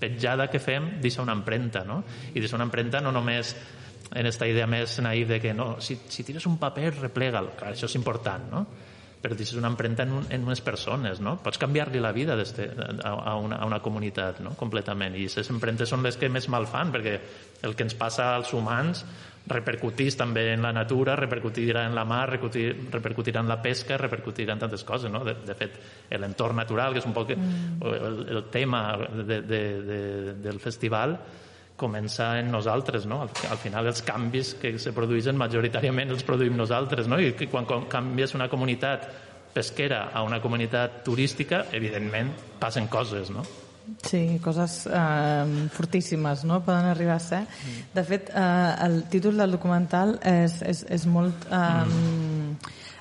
petjada 0.00 0.48
que 0.48 0.58
fem 0.60 1.00
deixa 1.00 1.22
una 1.22 1.32
empremta, 1.36 1.82
no? 1.84 2.02
I 2.34 2.40
deixa 2.40 2.56
una 2.56 2.64
empremta 2.64 3.00
no 3.00 3.12
només 3.12 3.54
en 4.14 4.26
esta 4.26 4.46
idea 4.48 4.66
més 4.66 4.96
naïf 5.04 5.28
de 5.28 5.40
que 5.40 5.52
no, 5.54 5.76
si, 5.80 5.98
si 6.08 6.24
tires 6.24 6.46
un 6.46 6.56
paper, 6.58 6.94
replega'l. 7.02 7.52
Clar, 7.58 7.74
això 7.74 7.86
és 7.86 7.94
important, 7.98 8.48
no? 8.50 8.62
Però 9.20 9.36
deixes 9.36 9.58
una 9.60 9.68
empremta 9.68 10.06
en, 10.06 10.14
un, 10.16 10.28
en 10.32 10.44
unes 10.48 10.62
persones, 10.64 11.18
no? 11.20 11.34
Pots 11.44 11.60
canviar-li 11.60 12.00
la 12.00 12.12
vida 12.16 12.36
d'este, 12.38 12.70
a, 12.72 13.10
a, 13.12 13.34
una, 13.36 13.58
a 13.60 13.66
una 13.68 13.80
comunitat, 13.84 14.40
no? 14.44 14.54
Completament. 14.56 15.16
I 15.16 15.26
aquestes 15.26 15.50
empremtes 15.52 15.92
són 15.92 16.06
les 16.06 16.16
que 16.16 16.30
més 16.32 16.48
mal 16.48 16.68
fan, 16.70 16.92
perquè 16.94 17.18
el 17.68 17.76
que 17.76 17.84
ens 17.84 17.98
passa 18.00 18.30
als 18.36 18.54
humans 18.56 19.04
repercutís 19.50 20.16
també 20.20 20.50
en 20.54 20.62
la 20.62 20.72
natura, 20.72 21.16
repercutirà 21.18 21.84
en 21.88 21.94
la 21.96 22.04
mar, 22.04 22.26
repercutir, 22.30 22.88
repercutirà 22.92 23.40
en 23.40 23.48
la 23.48 23.60
pesca, 23.62 23.98
repercutirà 23.98 24.54
en 24.54 24.64
tantes 24.64 24.84
coses, 24.84 25.10
no? 25.12 25.24
De, 25.26 25.34
de 25.46 25.56
fet, 25.58 25.76
l'entorn 26.20 26.60
natural, 26.60 26.94
que 26.94 27.02
és 27.02 27.08
un 27.08 27.16
poc 27.16 27.34
mm. 27.36 27.92
el, 27.92 28.20
el 28.36 28.42
tema 28.52 28.82
de, 28.96 29.40
de, 29.42 29.62
de, 29.84 30.00
del 30.44 30.60
festival, 30.60 31.18
comença 31.80 32.34
en 32.40 32.52
nosaltres, 32.52 33.08
no? 33.08 33.22
Al, 33.24 33.32
al 33.50 33.60
final 33.62 33.88
els 33.90 34.04
canvis 34.06 34.54
que 34.60 34.74
se 34.82 34.92
produeixen 34.96 35.38
majoritàriament 35.40 36.12
els 36.12 36.26
produïm 36.28 36.58
nosaltres, 36.60 37.08
no? 37.08 37.18
I 37.20 37.32
quan 37.50 37.68
canvies 37.88 38.36
una 38.36 38.50
comunitat 38.52 39.08
pesquera 39.54 40.10
a 40.14 40.22
una 40.22 40.38
comunitat 40.42 41.02
turística, 41.06 41.64
evidentment 41.74 42.30
passen 42.60 42.86
coses, 42.92 43.32
no? 43.34 43.42
Sí, 44.06 44.38
coses 44.42 44.86
eh, 44.86 45.68
fortíssimes, 45.74 46.44
no? 46.44 46.60
Poden 46.64 46.86
arribar 46.92 47.16
a 47.16 47.24
ser. 47.24 47.40
De 47.94 48.04
fet, 48.06 48.30
eh, 48.30 48.74
el 48.86 49.02
títol 49.10 49.40
del 49.40 49.56
documental 49.56 50.18
és, 50.22 50.60
és, 50.62 50.84
és 50.88 51.06
molt... 51.10 51.48
Eh, 51.50 52.29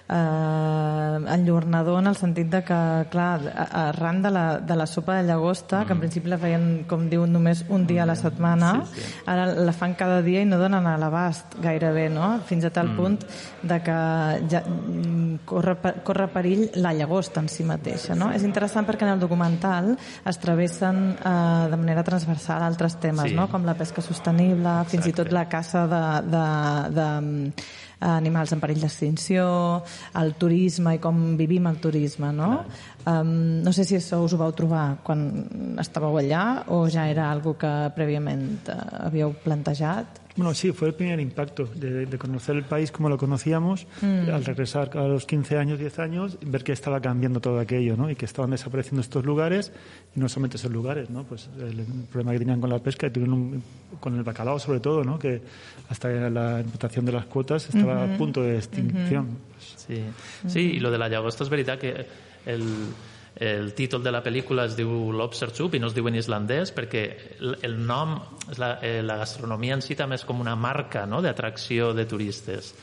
eh, 0.09 1.19
enllornador 1.35 1.99
en 2.01 2.07
el 2.07 2.15
sentit 2.17 2.49
de 2.49 2.63
que, 2.65 2.79
clar, 3.11 3.39
arran 3.71 4.21
de 4.21 4.31
la, 4.31 4.59
de 4.59 4.75
la 4.75 4.85
sopa 4.87 5.17
de 5.21 5.27
llagosta, 5.27 5.85
que 5.85 5.93
en 5.93 5.99
principi 5.99 6.29
la 6.31 6.37
feien, 6.41 6.85
com 6.89 7.07
diuen, 7.09 7.31
només 7.33 7.63
un 7.69 7.85
dia 7.87 8.03
a 8.03 8.09
la 8.09 8.15
setmana, 8.15 8.71
Sí, 8.85 9.01
sí. 9.01 9.13
ara 9.29 9.45
la 9.53 9.73
fan 9.73 9.93
cada 9.99 10.21
dia 10.25 10.41
i 10.41 10.45
no 10.49 10.57
donen 10.57 10.87
a 10.87 10.97
l'abast 10.97 11.55
gairebé, 11.61 12.07
no? 12.09 12.39
Fins 12.45 12.65
a 12.65 12.71
tal 12.73 12.91
punt 12.97 13.19
de 13.63 13.79
que 13.85 13.97
ja, 14.49 14.63
mm, 14.65 15.39
corre, 15.45 15.77
corre 16.03 16.27
perill 16.33 16.69
la 16.75 16.93
llagosta 16.93 17.39
en 17.39 17.49
si 17.49 17.63
mateixa, 17.63 18.15
no? 18.15 18.31
És 18.31 18.43
interessant 18.43 18.87
perquè 18.87 19.03
en 19.07 19.13
el 19.15 19.19
documental 19.19 19.95
es 20.25 20.39
travessen 20.39 21.15
eh, 21.23 21.67
de 21.69 21.77
manera 21.77 22.03
transversal 22.03 22.63
altres 22.63 22.97
temes, 22.99 23.29
Sí. 23.29 23.35
no? 23.35 23.47
Com 23.49 23.65
la 23.65 23.75
pesca 23.75 24.01
sostenible, 24.01 24.69
fins 24.87 25.05
i 25.07 25.11
tot 25.13 25.27
Exacte. 25.27 25.33
la 25.33 25.45
caça 25.49 25.87
de, 25.87 26.03
de, 26.29 26.45
de, 26.95 27.07
mm, 27.21 27.51
animals 27.99 28.53
en 28.55 28.61
perill 28.63 28.79
d'extinció, 28.83 29.45
el 30.19 30.33
turisme 30.39 30.95
i 30.95 31.01
com 31.03 31.35
vivim 31.39 31.67
el 31.67 31.79
turisme, 31.83 32.31
no? 32.35 32.51
Um, 33.09 33.59
no 33.65 33.73
sé 33.75 33.85
si 33.87 33.97
això 33.97 34.21
us 34.23 34.35
ho 34.35 34.39
vau 34.39 34.53
trobar 34.55 34.99
quan 35.03 35.25
estàveu 35.81 36.19
allà 36.21 36.43
o 36.75 36.85
ja 36.91 37.07
era 37.11 37.29
algo 37.31 37.55
que 37.59 37.71
prèviament 37.95 38.69
eh, 38.71 38.79
havíeu 39.07 39.33
plantejat. 39.43 40.19
Bueno, 40.39 40.53
sí, 40.53 40.71
fue 40.71 40.87
el 40.87 40.93
primer 40.93 41.19
impacto 41.19 41.65
de, 41.65 42.05
de 42.05 42.17
conocer 42.17 42.55
el 42.55 42.63
país 42.63 42.91
como 42.91 43.09
lo 43.09 43.17
conocíamos, 43.17 43.87
al 44.01 44.45
regresar 44.45 44.97
a 44.97 45.03
los 45.05 45.25
15 45.25 45.57
años, 45.57 45.77
10 45.79 45.99
años, 45.99 46.37
y 46.41 46.45
ver 46.45 46.63
que 46.63 46.71
estaba 46.71 47.01
cambiando 47.01 47.41
todo 47.41 47.59
aquello, 47.59 47.97
¿no? 47.97 48.09
Y 48.09 48.15
que 48.15 48.23
estaban 48.23 48.51
desapareciendo 48.51 49.01
estos 49.01 49.25
lugares, 49.25 49.73
y 50.15 50.19
no 50.19 50.29
solamente 50.29 50.55
esos 50.55 50.71
lugares, 50.71 51.09
¿no? 51.09 51.23
Pues 51.25 51.49
el, 51.59 51.83
problema 52.09 52.31
que 52.31 52.39
tenían 52.39 52.61
con 52.61 52.69
la 52.69 52.79
pesca, 52.79 53.07
y 53.07 53.09
tuvieron 53.11 53.33
un- 53.33 53.63
con 53.99 54.15
el 54.15 54.23
bacalao 54.23 54.59
sobre 54.59 54.79
todo, 54.79 55.03
¿no? 55.03 55.19
Que 55.19 55.41
hasta 55.89 56.07
la 56.29 56.61
imputación 56.61 57.03
de 57.05 57.11
las 57.11 57.25
cuotas 57.25 57.67
estaba 57.67 58.05
a 58.05 58.17
punto 58.17 58.41
de 58.41 58.55
extinción. 58.57 59.27
Sí, 59.59 60.01
sí 60.47 60.59
i 60.77 60.79
lo 60.79 60.89
de 60.91 60.97
la 60.97 61.09
llagosta 61.09 61.43
és 61.43 61.49
veritat 61.51 61.79
que 61.81 61.91
el, 62.45 62.63
el 63.35 63.73
títol 63.73 64.03
de 64.03 64.11
la 64.11 64.23
pel·lícula 64.25 64.65
es 64.67 64.75
diu 64.75 65.11
Lobster 65.15 65.51
Soup 65.55 65.75
i 65.75 65.79
no 65.79 65.87
es 65.87 65.95
diu 65.95 66.07
en 66.09 66.17
islandès 66.19 66.73
perquè 66.75 67.03
el, 67.39 67.77
nom, 67.85 68.17
la, 68.57 68.77
eh, 68.83 68.99
la 69.05 69.19
gastronomia 69.21 69.77
en 69.77 69.85
si 69.85 69.95
també 69.95 70.17
és 70.19 70.25
com 70.27 70.41
una 70.41 70.57
marca 70.59 71.05
no? 71.05 71.21
d'atracció 71.23 71.93
de 71.95 72.07
turistes 72.09 72.73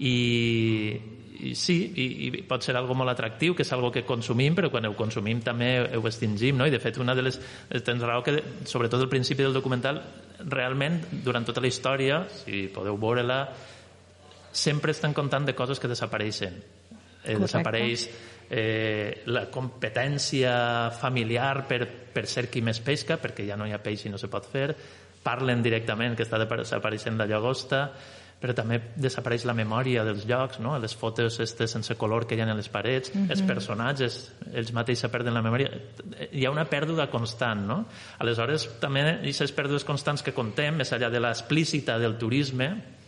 i, 0.00 1.00
i 1.40 1.54
sí, 1.54 1.76
i, 1.96 2.06
i 2.28 2.42
pot 2.48 2.64
ser 2.64 2.74
algo 2.78 2.94
molt 2.96 3.12
atractiu, 3.12 3.54
que 3.56 3.64
és 3.66 3.72
algo 3.76 3.90
que 3.92 4.04
consumim, 4.08 4.56
però 4.56 4.70
quan 4.72 4.88
ho 4.88 4.94
consumim 4.96 5.42
també 5.44 5.70
ho 5.96 6.02
extingim, 6.08 6.56
no? 6.56 6.66
I 6.68 6.72
de 6.72 6.80
fet, 6.82 7.00
una 7.02 7.14
de 7.16 7.26
les... 7.26 7.36
Tens 7.84 8.04
raó 8.04 8.24
que, 8.24 8.38
sobretot 8.68 9.02
al 9.02 9.10
principi 9.12 9.44
del 9.44 9.56
documental, 9.56 10.00
realment, 10.48 11.00
durant 11.24 11.44
tota 11.44 11.60
la 11.60 11.68
història, 11.68 12.22
si 12.42 12.66
podeu 12.72 12.96
veure-la, 13.00 13.42
sempre 14.52 14.96
estan 14.96 15.14
contant 15.16 15.46
de 15.48 15.56
coses 15.58 15.80
que 15.80 15.90
desapareixen. 15.90 16.56
Eh, 16.56 17.34
Correcte. 17.34 17.42
desapareix 17.44 18.08
eh, 18.50 19.22
la 19.30 19.46
competència 19.50 20.90
familiar 20.98 21.66
per, 21.70 21.84
per 22.12 22.26
ser 22.26 22.48
qui 22.50 22.62
més 22.66 22.82
pesca, 22.82 23.16
perquè 23.22 23.46
ja 23.46 23.56
no 23.56 23.66
hi 23.66 23.72
ha 23.72 23.82
peix 23.82 24.04
i 24.06 24.10
no 24.12 24.18
se 24.18 24.28
pot 24.28 24.48
fer, 24.50 24.72
parlen 25.22 25.62
directament 25.62 26.16
que 26.16 26.26
està 26.26 26.40
desapareixent 26.40 27.16
la 27.20 27.28
llagosta, 27.30 27.86
però 28.40 28.54
també 28.56 28.78
desapareix 28.96 29.44
la 29.44 29.54
memòria 29.54 30.02
dels 30.06 30.24
llocs, 30.26 30.58
no? 30.64 30.72
les 30.80 30.94
fotos 30.96 31.36
estes 31.44 31.74
sense 31.76 31.94
color 32.00 32.24
que 32.26 32.38
hi 32.38 32.40
ha 32.40 32.48
a 32.48 32.54
les 32.56 32.70
parets, 32.72 33.12
mm 33.12 33.18
-hmm. 33.18 33.30
els 33.30 33.42
personatges, 33.42 34.32
ells 34.52 34.72
mateixos 34.72 35.10
perden 35.10 35.34
la 35.34 35.42
memòria. 35.42 35.68
Hi 36.32 36.46
ha 36.46 36.50
una 36.50 36.64
pèrdua 36.64 37.10
constant, 37.10 37.66
no? 37.66 37.84
Aleshores, 38.18 38.80
també 38.80 39.02
aquestes 39.02 39.52
pèrdues 39.52 39.84
constants 39.84 40.22
que 40.22 40.32
contem, 40.32 40.74
més 40.74 40.92
enllà 40.92 41.10
de 41.10 41.20
l'explícita 41.20 41.98
del 41.98 42.16
turisme, 42.16 42.98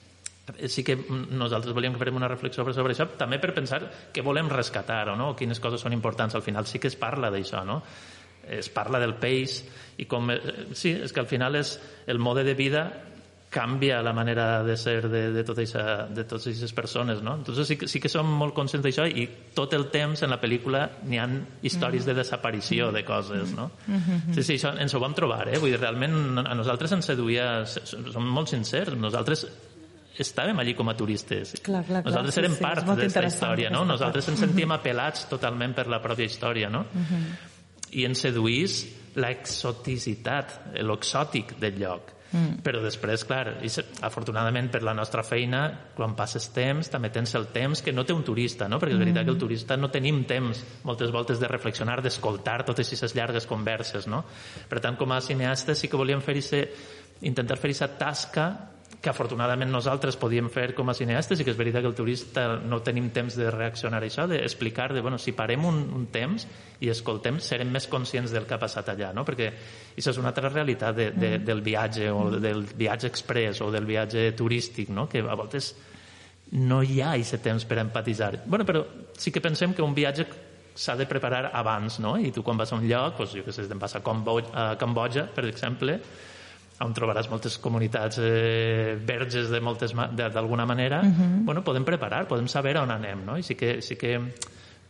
sí 0.66 0.82
que 0.82 0.96
nosaltres 1.30 1.74
volíem 1.74 1.94
que 1.94 2.00
farem 2.02 2.18
una 2.18 2.30
reflexió 2.30 2.64
sobre 2.74 2.96
això, 2.96 3.06
també 3.18 3.38
per 3.38 3.54
pensar 3.54 3.84
què 4.12 4.24
volem 4.24 4.50
rescatar 4.50 5.06
o 5.12 5.16
no, 5.16 5.32
quines 5.38 5.60
coses 5.62 5.80
són 5.80 5.94
importants. 5.94 6.34
Al 6.34 6.42
final 6.42 6.66
sí 6.66 6.82
que 6.82 6.90
es 6.90 6.98
parla 6.98 7.30
d'això, 7.30 7.62
no? 7.66 7.82
Es 8.42 8.68
parla 8.74 8.98
del 8.98 9.14
peix 9.22 9.60
i 10.02 10.08
com... 10.10 10.32
Eh, 10.34 10.68
sí, 10.74 10.96
és 11.06 11.14
que 11.14 11.22
al 11.22 11.30
final 11.30 11.56
és 11.60 11.76
el 12.10 12.18
mode 12.18 12.42
de 12.42 12.58
vida 12.58 12.88
canvia 13.52 14.00
la 14.02 14.14
manera 14.16 14.64
de 14.64 14.76
ser 14.80 15.10
de, 15.12 15.26
de, 15.30 15.42
tot 15.44 15.58
eixa, 15.60 16.08
de 16.08 16.24
totes 16.24 16.48
aquestes 16.48 16.72
persones, 16.72 17.20
no? 17.22 17.36
Entonces 17.36 17.68
sí 17.68 17.76
que, 17.76 17.86
sí 17.86 18.00
que 18.00 18.08
som 18.10 18.26
molt 18.26 18.56
conscients 18.56 18.82
d'això 18.82 19.04
i 19.06 19.26
tot 19.54 19.76
el 19.76 19.90
temps 19.92 20.24
en 20.24 20.32
la 20.32 20.40
pel·lícula 20.40 20.86
n'hi 21.04 21.20
han 21.20 21.36
històries 21.62 22.08
de 22.08 22.16
desaparició 22.16 22.88
de 22.96 23.04
coses, 23.04 23.52
no? 23.54 23.68
Sí, 24.32 24.40
sí, 24.40 24.56
això 24.56 24.72
ens 24.80 24.96
ho 24.96 25.02
vam 25.04 25.14
trobar, 25.14 25.44
eh? 25.52 25.60
Vull 25.60 25.76
dir, 25.76 25.82
realment 25.82 26.40
a 26.42 26.56
nosaltres 26.56 26.96
ens 26.96 27.12
seduïa, 27.12 27.50
som 27.68 28.24
molt 28.24 28.50
sincers, 28.50 28.96
nosaltres 28.96 29.44
estàvem 30.18 30.58
allí 30.60 30.74
com 30.78 30.88
a 30.90 30.96
turistes. 30.98 31.54
Clar, 31.60 31.84
clar, 31.86 32.02
clar, 32.02 32.04
nosaltres 32.10 32.34
sí, 32.36 32.42
érem 32.42 32.56
sí, 32.56 32.62
part 32.64 32.88
d'aquesta 32.88 33.24
història, 33.28 33.70
no? 33.72 33.84
Nosaltres 33.88 34.28
ens 34.32 34.42
sentíem 34.44 34.74
apel·lats 34.76 35.28
totalment 35.30 35.76
per 35.76 35.86
la 35.92 36.02
pròpia 36.04 36.28
història, 36.28 36.72
no? 36.72 36.84
I 37.92 38.08
ens 38.08 38.24
seduís 38.24 38.82
l'exoticitat, 39.20 40.58
l'exòtic 40.80 41.56
del 41.60 41.80
lloc 41.82 42.18
Mm. 42.32 42.62
Però 42.64 42.80
després, 42.80 43.26
clar, 43.28 43.58
i 43.60 43.68
afortunadament 44.06 44.70
per 44.72 44.80
la 44.86 44.94
nostra 44.96 45.22
feina, 45.26 45.66
quan 45.96 46.14
passes 46.16 46.48
temps, 46.54 46.88
també 46.92 47.10
tens 47.12 47.34
el 47.36 47.50
temps 47.52 47.84
que 47.84 47.92
no 47.92 48.06
té 48.08 48.16
un 48.16 48.24
turista, 48.24 48.68
no? 48.72 48.78
perquè 48.80 48.96
és 48.96 49.02
veritat 49.02 49.22
mm. 49.22 49.28
que 49.28 49.34
el 49.34 49.40
turista 49.42 49.76
no 49.76 49.90
tenim 49.92 50.22
temps 50.28 50.62
moltes 50.88 51.12
voltes 51.12 51.40
de 51.42 51.50
reflexionar, 51.50 52.00
d'escoltar 52.02 52.62
totes 52.64 52.88
aquestes 52.88 53.14
llargues 53.18 53.46
converses. 53.46 54.08
No? 54.08 54.24
Per 54.68 54.80
tant, 54.80 54.96
com 54.96 55.12
a 55.12 55.20
cineastes 55.20 55.84
sí 55.84 55.92
que 55.92 56.00
volíem 56.00 56.24
fer 56.24 56.38
ese, 56.40 56.62
intentar 57.28 57.60
fer 57.60 57.70
aquesta 57.70 57.92
tasca 58.00 58.48
que 59.02 59.10
afortunadament 59.10 59.72
nosaltres 59.74 60.14
podíem 60.16 60.46
fer 60.52 60.68
com 60.78 60.86
a 60.88 60.94
cineastes 60.94 61.40
i 61.40 61.44
que 61.44 61.50
és 61.50 61.58
veritat 61.58 61.82
que 61.82 61.90
el 61.90 61.96
turista 61.98 62.44
no 62.62 62.78
tenim 62.86 63.08
temps 63.10 63.34
de 63.34 63.48
reaccionar 63.50 63.98
a 63.98 64.06
això, 64.06 64.28
d'explicar 64.30 64.92
de, 64.94 65.02
bueno, 65.02 65.18
si 65.18 65.34
parem 65.34 65.66
un, 65.66 65.80
un 65.98 66.04
temps 66.14 66.46
i 66.80 66.90
escoltem, 66.92 67.40
serem 67.42 67.72
més 67.74 67.88
conscients 67.90 68.30
del 68.30 68.46
que 68.46 68.54
ha 68.54 68.60
passat 68.62 68.92
allà, 68.94 69.10
no? 69.16 69.26
perquè 69.26 69.50
això 69.96 70.14
és 70.14 70.20
una 70.22 70.30
altra 70.30 70.52
realitat 70.52 70.94
de, 70.94 71.08
de, 71.10 71.32
mm. 71.34 71.46
del 71.48 71.64
viatge 71.66 72.12
o 72.14 72.28
del 72.38 72.62
viatge 72.70 73.10
express 73.10 73.64
o 73.66 73.72
del 73.74 73.90
viatge 73.90 74.30
turístic, 74.38 74.94
no? 74.94 75.08
que 75.10 75.24
a 75.26 75.34
voltes 75.34 75.74
no 76.52 76.82
hi 76.86 77.00
ha 77.02 77.16
aquest 77.16 77.42
temps 77.42 77.66
per 77.66 77.80
empatitzar. 77.82 78.44
Bueno, 78.46 78.64
però 78.68 78.84
sí 79.18 79.34
que 79.34 79.42
pensem 79.42 79.74
que 79.74 79.82
un 79.82 79.96
viatge 79.98 80.28
s'ha 80.74 80.94
de 80.96 81.06
preparar 81.08 81.50
abans, 81.52 81.98
no? 82.00 82.14
I 82.16 82.30
tu 82.32 82.42
quan 82.44 82.56
vas 82.56 82.72
a 82.72 82.78
un 82.78 82.86
lloc, 82.88 83.18
doncs, 83.18 83.34
jo 83.36 83.44
què 83.44 83.52
sé, 83.52 83.66
te'n 83.68 83.80
vas 83.80 83.96
a 83.96 84.02
Cambodja, 84.04 85.26
per 85.34 85.44
exemple, 85.48 85.98
on 86.80 86.94
trobaràs 86.94 87.28
moltes 87.30 87.58
comunitats 87.62 88.18
eh, 88.18 88.96
verges 89.06 89.50
de 89.52 89.60
moltes 89.60 89.92
d'alguna 89.92 90.66
manera, 90.66 91.00
uh 91.00 91.06
mhm. 91.06 91.12
-huh. 91.12 91.44
bueno, 91.44 91.62
podem 91.62 91.84
preparar, 91.84 92.26
podem 92.26 92.48
saber 92.48 92.76
on 92.78 92.90
anem, 92.90 93.24
no? 93.24 93.36
I 93.36 93.42
sí 93.42 93.54
que, 93.54 93.82
sí 93.82 93.96
que 93.96 94.18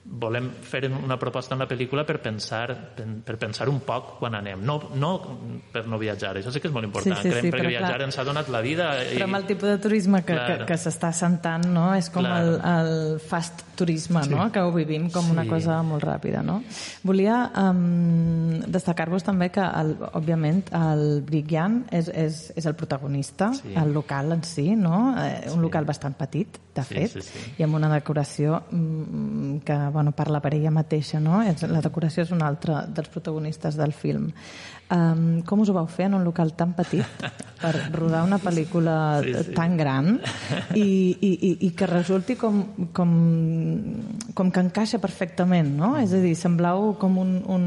volem 0.04 0.48
fer 0.66 0.88
una 0.90 1.16
proposta 1.18 1.54
en 1.54 1.62
la 1.62 1.68
pel·lícula 1.70 2.02
per 2.06 2.16
pensar, 2.22 2.64
per, 2.96 3.04
per 3.22 3.36
pensar 3.38 3.68
un 3.70 3.78
poc 3.86 4.16
quan 4.18 4.34
anem, 4.34 4.64
no, 4.66 4.78
no 4.98 5.12
per 5.72 5.84
no 5.86 5.98
viatjar, 6.00 6.34
això 6.40 6.50
sí 6.50 6.62
que 6.62 6.66
és 6.68 6.74
molt 6.74 6.88
important, 6.88 7.14
sí, 7.20 7.28
sí, 7.28 7.30
Creiem, 7.30 7.46
sí, 7.46 7.52
perquè 7.54 7.70
viatjar 7.70 7.92
clar, 7.94 8.08
ens 8.08 8.18
ha 8.18 8.24
donat 8.26 8.50
la 8.50 8.62
vida. 8.64 8.88
I... 8.98 9.14
Però 9.14 9.28
amb 9.28 9.38
el 9.38 9.46
tipus 9.46 9.70
de 9.70 9.76
turisme 9.84 10.22
que, 10.26 10.34
que, 10.48 10.56
que 10.68 10.78
s'està 10.80 11.12
assentant, 11.14 11.68
no? 11.70 11.92
és 11.94 12.10
com 12.12 12.26
el, 12.26 12.56
el 12.58 12.92
fast 13.22 13.62
turisme, 13.78 14.24
sí. 14.26 14.34
no? 14.34 14.48
que 14.52 14.64
ho 14.64 14.72
vivim 14.74 15.06
com 15.14 15.28
sí. 15.28 15.36
una 15.36 15.46
cosa 15.46 15.78
molt 15.86 16.02
ràpida. 16.04 16.42
No? 16.46 16.58
Volia 17.06 17.38
um, 17.62 18.58
destacar-vos 18.74 19.26
també 19.26 19.52
que, 19.54 19.62
el, 19.62 19.94
òbviament, 20.18 20.64
el 20.76 21.22
Brigyan 21.28 21.84
és, 21.94 22.10
és, 22.10 22.42
és 22.58 22.66
el 22.66 22.74
protagonista, 22.78 23.52
sí. 23.58 23.76
el 23.78 23.94
local 23.94 24.34
en 24.34 24.42
si, 24.46 24.72
no? 24.74 25.12
Eh, 25.14 25.46
un 25.52 25.60
sí. 25.60 25.64
local 25.68 25.86
bastant 25.86 26.18
petit, 26.18 26.58
de 26.74 26.82
fet, 26.88 27.12
sí, 27.12 27.20
sí, 27.20 27.38
sí. 27.38 27.54
i 27.60 27.66
amb 27.66 27.76
una 27.76 27.90
decoració 27.92 28.62
mm, 28.70 29.58
que 29.66 29.76
bueno, 29.92 30.14
parla 30.16 30.40
per 30.40 30.54
ella 30.56 30.72
mateixa, 30.72 31.20
no? 31.20 31.42
La 31.42 31.82
decoració 31.84 32.24
és 32.24 32.32
un 32.32 32.40
altre 32.42 32.86
dels 32.88 33.12
protagonistes 33.12 33.76
del 33.76 33.92
film. 33.92 34.30
Um, 34.92 35.40
com 35.48 35.62
us 35.62 35.70
ho 35.70 35.74
vau 35.76 35.86
fer 35.88 36.04
en 36.10 36.18
un 36.18 36.24
local 36.26 36.50
tan 36.52 36.74
petit 36.76 37.06
per 37.62 37.70
rodar 37.94 38.26
una 38.26 38.36
pel·lícula 38.42 39.22
sí, 39.24 39.32
sí. 39.38 39.54
tan 39.56 39.78
gran 39.78 40.18
i, 40.76 40.84
i, 41.16 41.52
i 41.64 41.70
que 41.78 41.86
resulti 41.88 42.36
com, 42.36 42.58
com, 42.92 43.14
com 44.36 44.50
que 44.52 44.64
encaixa 44.66 45.00
perfectament, 45.00 45.70
no? 45.78 45.94
Mm. 45.94 46.02
És 46.04 46.12
a 46.12 46.20
dir, 46.20 46.34
semblau 46.36 46.90
com 47.00 47.16
un, 47.22 47.32
un... 47.54 47.64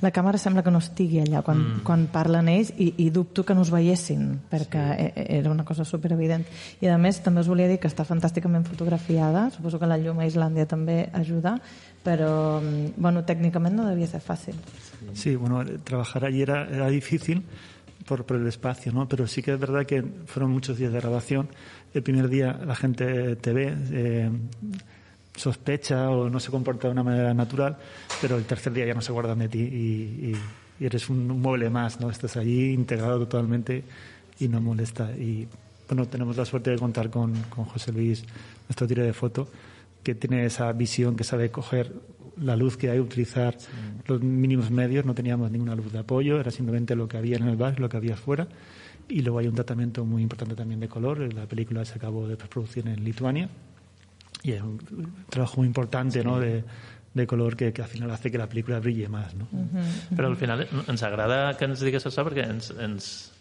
La 0.00 0.12
càmera 0.14 0.40
sembla 0.40 0.64
que 0.64 0.72
no 0.72 0.80
estigui 0.80 1.20
allà 1.20 1.42
quan, 1.44 1.60
mm. 1.60 1.84
quan 1.84 2.06
parlen 2.14 2.48
ells 2.54 2.72
i, 2.78 2.94
i 3.04 3.10
dubto 3.12 3.44
que 3.44 3.56
no 3.58 3.66
us 3.66 3.74
veiessin 3.74 4.24
perquè 4.48 4.86
sí. 4.94 5.10
E, 5.10 5.28
era 5.40 5.52
una 5.52 5.68
cosa 5.68 5.84
superevident. 5.84 6.48
I 6.80 6.94
a 6.94 6.96
més 6.96 7.20
també 7.24 7.44
us 7.44 7.52
volia 7.52 7.68
dir 7.68 7.76
que 7.82 7.92
està 7.92 8.08
fantàsticament 8.08 8.64
fotografiada, 8.70 9.50
suposo 9.52 9.82
que 9.82 9.90
la 9.90 10.00
llum 10.00 10.22
a 10.22 10.30
Islàndia 10.30 10.64
també 10.70 11.10
ajuda, 11.12 11.58
pero 12.04 12.62
mm, 12.62 12.96
bueno, 12.96 13.28
técnicamente 13.28 13.82
no 13.82 13.90
debía 13.90 14.08
ser 14.08 14.24
fácil. 14.24 14.56
Sí, 15.12 15.36
bueno, 15.36 15.64
trabajar 15.84 16.24
allí 16.24 16.42
era, 16.42 16.68
era 16.68 16.88
difícil 16.88 17.42
por, 18.06 18.24
por, 18.24 18.36
el 18.36 18.46
espacio, 18.46 18.92
¿no? 18.92 19.08
Pero 19.08 19.26
sí 19.26 19.42
que 19.42 19.52
es 19.52 19.58
verdad 19.58 19.86
que 19.86 20.02
fueron 20.26 20.50
muchos 20.50 20.78
días 20.78 20.92
de 20.92 21.00
grabación. 21.00 21.48
El 21.92 22.02
primer 22.02 22.28
día 22.28 22.58
la 22.66 22.74
gente 22.74 23.36
te 23.36 23.52
ve, 23.52 23.74
eh, 23.92 24.30
sospecha 25.34 26.10
o 26.10 26.30
no 26.30 26.40
se 26.40 26.50
comporta 26.50 26.88
de 26.88 26.92
una 26.92 27.02
manera 27.02 27.34
natural, 27.34 27.76
pero 28.20 28.36
el 28.36 28.44
tercer 28.44 28.72
día 28.72 28.86
ya 28.86 28.94
no 28.94 29.00
se 29.00 29.12
guardan 29.12 29.40
de 29.40 29.48
ti 29.48 29.58
y, 29.58 30.30
y, 30.30 30.36
y 30.80 30.86
eres 30.86 31.08
un, 31.10 31.30
un, 31.30 31.40
mueble 31.40 31.70
más, 31.70 32.00
¿no? 32.00 32.10
Estás 32.10 32.36
allí 32.36 32.72
integrado 32.72 33.18
totalmente 33.20 33.84
y 34.38 34.48
no 34.48 34.60
molesta. 34.60 35.10
Y 35.12 35.48
bueno, 35.88 36.06
tenemos 36.06 36.36
la 36.36 36.44
suerte 36.44 36.70
de 36.70 36.78
contar 36.78 37.10
con, 37.10 37.34
con 37.44 37.64
José 37.64 37.92
Luis, 37.92 38.24
nuestro 38.68 38.86
tiro 38.86 39.02
de 39.02 39.12
foto, 39.12 39.48
que 40.02 40.14
tiene 40.14 40.44
esa 40.44 40.70
visión, 40.72 41.16
que 41.16 41.24
sabe 41.24 41.50
coger 41.50 41.92
la 42.40 42.56
luz 42.56 42.76
que 42.76 42.90
hay, 42.90 43.00
utilizar 43.00 43.56
los 44.06 44.20
mínimos 44.22 44.70
medios. 44.70 45.04
No 45.04 45.14
teníamos 45.14 45.50
ninguna 45.50 45.74
luz 45.74 45.92
de 45.92 46.00
apoyo, 46.00 46.40
era 46.40 46.50
simplemente 46.50 46.94
lo 46.94 47.08
que 47.08 47.16
había 47.16 47.36
en 47.36 47.48
el 47.48 47.56
bar, 47.56 47.78
lo 47.80 47.88
que 47.88 47.96
había 47.96 48.14
afuera. 48.14 48.48
Y 49.08 49.20
luego 49.20 49.38
hay 49.38 49.48
un 49.48 49.54
tratamiento 49.54 50.04
muy 50.04 50.22
importante 50.22 50.54
también 50.54 50.80
de 50.80 50.88
color. 50.88 51.32
La 51.34 51.46
película 51.46 51.84
se 51.84 51.94
acabó 51.96 52.26
de 52.26 52.36
postproducción 52.36 52.88
en 52.88 53.04
Lituania 53.04 53.48
y 54.42 54.52
es 54.52 54.62
un 54.62 54.78
trabajo 55.28 55.58
muy 55.58 55.66
importante 55.66 56.22
¿no? 56.22 56.38
de, 56.38 56.64
de 57.14 57.26
color 57.26 57.56
que, 57.56 57.72
que 57.72 57.82
al 57.82 57.88
final 57.88 58.10
hace 58.10 58.30
que 58.30 58.38
la 58.38 58.48
película 58.48 58.78
brille 58.80 59.08
más. 59.08 59.34
¿no? 59.34 59.48
Uh 59.52 59.64
-huh. 59.64 60.16
Però 60.16 60.26
al 60.28 60.36
final 60.36 60.68
ens 60.88 61.02
agrada 61.02 61.56
que 61.56 61.64
ens 61.64 61.80
digues 61.80 62.06
això 62.06 62.24
perquè 62.24 62.48
ens, 62.50 62.70
ens, 62.78 63.32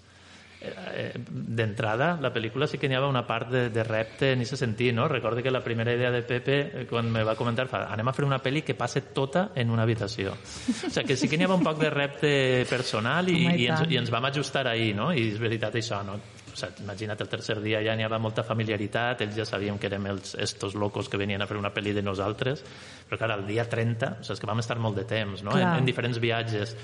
d'entrada, 0.63 2.17
la 2.21 2.31
pel·lícula 2.33 2.67
sí 2.69 2.77
que 2.79 2.87
n'hi 2.87 2.95
havia 2.95 3.09
una 3.11 3.25
part 3.27 3.49
de, 3.51 3.63
de 3.73 3.83
repte 3.83 4.31
en 4.33 4.43
aquest 4.43 4.61
sentit, 4.61 4.93
no? 4.95 5.09
Recordo 5.11 5.43
que 5.43 5.51
la 5.51 5.63
primera 5.63 5.93
idea 5.93 6.11
de 6.11 6.21
Pepe, 6.23 6.59
eh, 6.61 6.85
quan 6.89 7.09
me 7.11 7.23
va 7.27 7.35
comentar, 7.35 7.67
fa, 7.67 7.83
anem 7.91 8.07
a 8.07 8.13
fer 8.15 8.25
una 8.25 8.39
pel·li 8.43 8.63
que 8.63 8.77
passe 8.79 9.03
tota 9.15 9.49
en 9.59 9.73
una 9.73 9.83
habitació. 9.83 10.31
O 10.33 10.89
sigui, 10.89 11.05
que 11.09 11.17
sí 11.19 11.27
que 11.27 11.37
n'hi 11.37 11.47
havia 11.47 11.59
un 11.59 11.65
poc 11.65 11.81
de 11.81 11.91
repte 11.91 12.31
personal 12.69 13.27
i, 13.29 13.41
i, 13.43 13.67
ens, 13.67 13.83
i 13.89 13.99
ens 13.99 14.13
vam 14.13 14.29
ajustar 14.31 14.65
ahir, 14.71 14.93
no? 14.95 15.11
I 15.11 15.27
és 15.33 15.39
veritat 15.41 15.75
això, 15.81 15.99
no? 16.07 16.17
O 16.53 16.55
sigui, 16.55 16.87
imagina't, 16.87 17.19
el 17.19 17.31
tercer 17.35 17.59
dia 17.63 17.83
ja 17.83 17.97
n'hi 17.99 18.07
havia 18.07 18.21
molta 18.23 18.47
familiaritat, 18.47 19.25
ells 19.25 19.39
ja 19.41 19.47
sabíem 19.49 19.79
que 19.81 19.91
érem 19.91 20.07
els, 20.13 20.37
estos 20.39 20.77
locos 20.79 21.11
que 21.11 21.19
venien 21.19 21.43
a 21.43 21.49
fer 21.49 21.59
una 21.59 21.73
pel·li 21.75 21.95
de 21.97 22.05
nosaltres, 22.05 22.63
però 23.09 23.19
clar, 23.19 23.39
el 23.39 23.49
dia 23.49 23.67
30, 23.67 24.19
o 24.21 24.23
sigui, 24.23 24.37
és 24.37 24.43
que 24.43 24.53
vam 24.53 24.63
estar 24.63 24.79
molt 24.79 25.01
de 25.01 25.09
temps, 25.09 25.43
no? 25.43 25.57
En, 25.59 25.81
en 25.81 25.91
diferents 25.91 26.23
viatges 26.23 26.77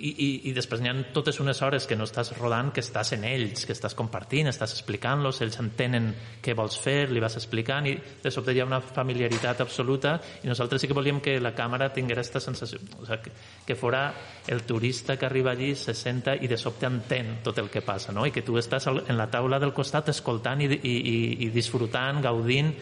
i, 0.00 0.10
i, 0.10 0.28
i 0.48 0.52
després 0.56 0.80
n'hi 0.80 0.88
ha 0.88 0.94
totes 1.12 1.36
unes 1.42 1.60
hores 1.62 1.86
que 1.86 1.96
no 1.98 2.06
estàs 2.08 2.32
rodant, 2.38 2.70
que 2.72 2.80
estàs 2.80 3.12
en 3.16 3.24
ells, 3.28 3.66
que 3.68 3.74
estàs 3.76 3.94
compartint, 3.98 4.48
estàs 4.48 4.72
explicant-los, 4.78 5.42
ells 5.44 5.58
entenen 5.60 6.08
què 6.40 6.54
vols 6.56 6.78
fer, 6.80 7.10
li 7.12 7.20
vas 7.20 7.36
explicant 7.36 7.88
i 7.90 7.96
de 8.22 8.32
sobte 8.32 8.54
hi 8.56 8.62
ha 8.62 8.68
una 8.68 8.80
familiaritat 8.80 9.60
absoluta 9.60 10.16
i 10.42 10.48
nosaltres 10.48 10.80
sí 10.80 10.88
que 10.88 10.96
volíem 10.96 11.20
que 11.20 11.36
la 11.42 11.52
càmera 11.56 11.90
tingués 11.92 12.20
aquesta 12.20 12.40
sensació, 12.40 12.80
o 12.96 13.04
sigui, 13.04 13.20
que, 13.26 13.34
que 13.66 13.76
fora 13.76 14.06
el 14.48 14.64
turista 14.68 15.18
que 15.20 15.28
arriba 15.28 15.52
allí, 15.52 15.74
se 15.76 15.94
senta 15.94 16.34
i 16.34 16.48
de 16.48 16.58
sobte 16.60 16.88
entén 16.88 17.38
tot 17.44 17.58
el 17.60 17.68
que 17.70 17.84
passa, 17.84 18.12
no? 18.16 18.24
i 18.26 18.32
que 18.32 18.44
tu 18.46 18.56
estàs 18.60 18.88
en 18.90 19.16
la 19.18 19.28
taula 19.30 19.60
del 19.60 19.74
costat 19.76 20.08
escoltant 20.14 20.64
i, 20.64 20.70
i, 20.70 20.96
i, 20.96 21.18
i 21.46 21.52
disfrutant, 21.52 22.22
gaudint 22.24 22.72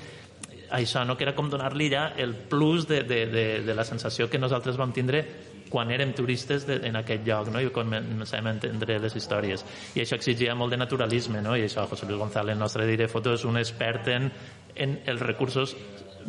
això, 0.70 1.04
no? 1.04 1.16
que 1.16 1.24
era 1.24 1.34
com 1.34 1.48
donar-li 1.50 1.88
ja 1.90 2.12
el 2.16 2.34
plus 2.48 2.86
de, 2.88 3.02
de, 3.08 3.24
de, 3.26 3.46
de 3.64 3.74
la 3.74 3.86
sensació 3.88 4.28
que 4.28 4.40
nosaltres 4.40 4.76
vam 4.76 4.92
tindre 4.92 5.24
quan 5.70 5.92
érem 5.94 6.14
turistes 6.16 6.66
de, 6.68 6.80
en 6.88 6.96
aquest 7.00 7.26
lloc 7.26 7.52
no? 7.52 7.62
i 7.62 7.70
comencem 7.74 8.46
a 8.46 8.56
entendre 8.56 8.98
les 9.02 9.16
històries 9.18 9.64
i 9.94 10.04
això 10.04 10.18
exigia 10.18 10.56
molt 10.58 10.74
de 10.74 10.80
naturalisme 10.80 11.42
no? 11.44 11.56
i 11.56 11.66
això 11.66 11.86
José 11.88 12.06
Luis 12.08 12.20
González, 12.20 12.56
el 12.56 12.62
nostre 12.62 12.86
director 12.86 13.18
foto 13.18 13.32
és 13.34 13.44
un 13.48 13.56
expert 13.58 14.08
en, 14.12 14.30
en 14.76 14.98
els 15.08 15.24
recursos 15.24 15.74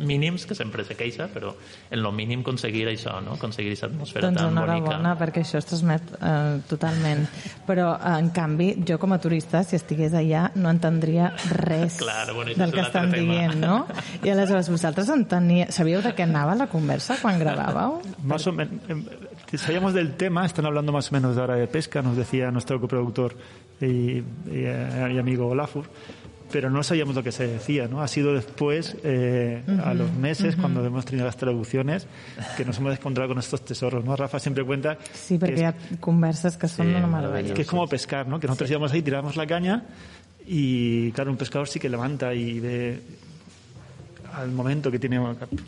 mínims, 0.00 0.46
que 0.46 0.54
sempre 0.54 0.84
se 0.84 0.96
queixa, 0.96 1.28
però 1.28 1.52
en 1.90 2.02
lo 2.02 2.10
mínim 2.12 2.40
aconseguir 2.40 2.86
això, 2.88 3.18
no? 3.20 3.34
aconseguir 3.36 3.74
aquesta 3.74 3.90
atmosfera 3.90 4.28
doncs 4.28 4.40
tan 4.40 4.52
enhorabona, 4.54 4.96
bonica. 4.96 5.16
perquè 5.20 5.42
això 5.44 5.60
es 5.60 5.68
transmet 5.68 6.14
eh, 6.16 6.60
totalment. 6.70 7.26
Però, 7.66 7.90
eh, 7.98 8.14
en 8.16 8.30
canvi, 8.34 8.70
jo 8.88 8.96
com 9.02 9.12
a 9.12 9.20
turista, 9.20 9.62
si 9.62 9.76
estigués 9.76 10.16
allà, 10.16 10.46
no 10.56 10.72
entendria 10.72 11.30
res 11.52 11.98
Clar, 12.04 12.32
bueno, 12.32 12.54
això 12.54 12.64
del 12.64 12.74
que 12.74 12.84
estan 12.86 13.12
tema. 13.12 13.34
dient, 13.34 13.60
no? 13.60 13.82
I 14.24 14.32
aleshores, 14.32 14.72
vosaltres 14.72 15.12
entenia... 15.12 15.68
sabíeu 15.70 16.00
de 16.02 16.14
què 16.16 16.24
anava 16.24 16.56
la 16.56 16.70
conversa 16.72 17.18
quan 17.20 17.38
grabàveu? 17.40 18.00
Más 18.24 18.46
o 18.48 18.56
menos, 18.56 18.80
sabíamos 19.58 19.94
del 19.94 20.14
tema, 20.16 20.44
están 20.46 20.66
hablando 20.66 20.92
más 20.92 21.10
o 21.10 21.14
menos 21.14 21.36
ahora 21.36 21.56
de 21.56 21.66
pesca, 21.66 22.02
nos 22.02 22.16
decía 22.16 22.50
nuestro 22.50 22.80
coproductor 22.80 23.34
y, 23.80 23.86
y, 23.86 24.22
y 24.52 25.18
amigo 25.18 25.46
Olafur, 25.48 25.86
pero 26.52 26.68
no 26.68 26.82
sabíamos 26.82 27.14
lo 27.14 27.22
que 27.22 27.30
se 27.32 27.46
decía, 27.46 27.86
¿no? 27.86 28.02
Ha 28.02 28.08
sido 28.08 28.34
después, 28.34 28.96
eh, 29.04 29.62
a 29.84 29.94
los 29.94 30.12
meses, 30.12 30.56
cuando 30.56 30.84
hemos 30.84 31.04
tenido 31.04 31.24
las 31.24 31.36
traducciones, 31.36 32.06
que 32.56 32.64
nos 32.64 32.76
hemos 32.78 32.92
encontrado 32.98 33.28
con 33.28 33.38
estos 33.38 33.64
tesoros, 33.64 34.04
¿no? 34.04 34.16
Rafa 34.16 34.40
siempre 34.40 34.64
cuenta 34.64 34.98
Sí, 35.14 35.38
que 35.38 35.46
perquè 35.46 35.68
es, 35.70 35.98
converses 36.00 36.56
que 36.58 36.66
són 36.66 36.86
Sí, 36.90 37.06
meravella. 37.06 37.54
que 37.54 37.62
es 37.62 37.68
como 37.68 37.86
pescar, 37.86 38.26
¿no? 38.26 38.40
Que 38.40 38.48
nosotros 38.48 38.68
íbamos 38.70 38.92
ahí, 38.92 39.02
tiramos 39.02 39.36
la 39.36 39.46
caña 39.46 39.84
y, 40.46 41.12
claro, 41.12 41.30
un 41.30 41.36
pescador 41.36 41.68
sí 41.68 41.78
que 41.78 41.88
levanta 41.88 42.34
y 42.34 42.58
ve 42.58 42.98
al 44.34 44.50
momento 44.52 44.90
que 44.90 44.98
tiene, 44.98 45.20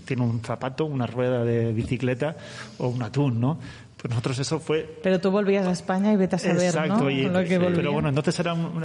tiene 0.05 0.23
un 0.23 0.41
zapato, 0.43 0.85
una 0.85 1.07
rueda 1.07 1.45
de 1.45 1.73
bicicleta 1.73 2.37
o 2.79 2.89
un 2.89 3.03
atún, 3.03 3.41
¿no? 3.41 3.59
Pues 3.97 4.11
nosotros 4.11 4.39
eso 4.41 4.59
fue 4.59 4.99
Però 5.03 5.21
tu 5.21 5.31
volvies 5.31 5.63
a 5.65 5.71
Espanya 5.71 6.13
i 6.13 6.17
vete 6.17 6.35
a 6.37 6.39
saber, 6.39 6.63
Exacto, 6.75 7.05
no? 7.05 7.11
y- 7.11 7.23
Lo 7.29 7.45
que 7.45 7.57
volvías. 7.59 7.77
pero 7.79 7.93
bueno, 7.93 8.09
entonces 8.09 8.37
era 8.41 8.53
un- 8.53 8.85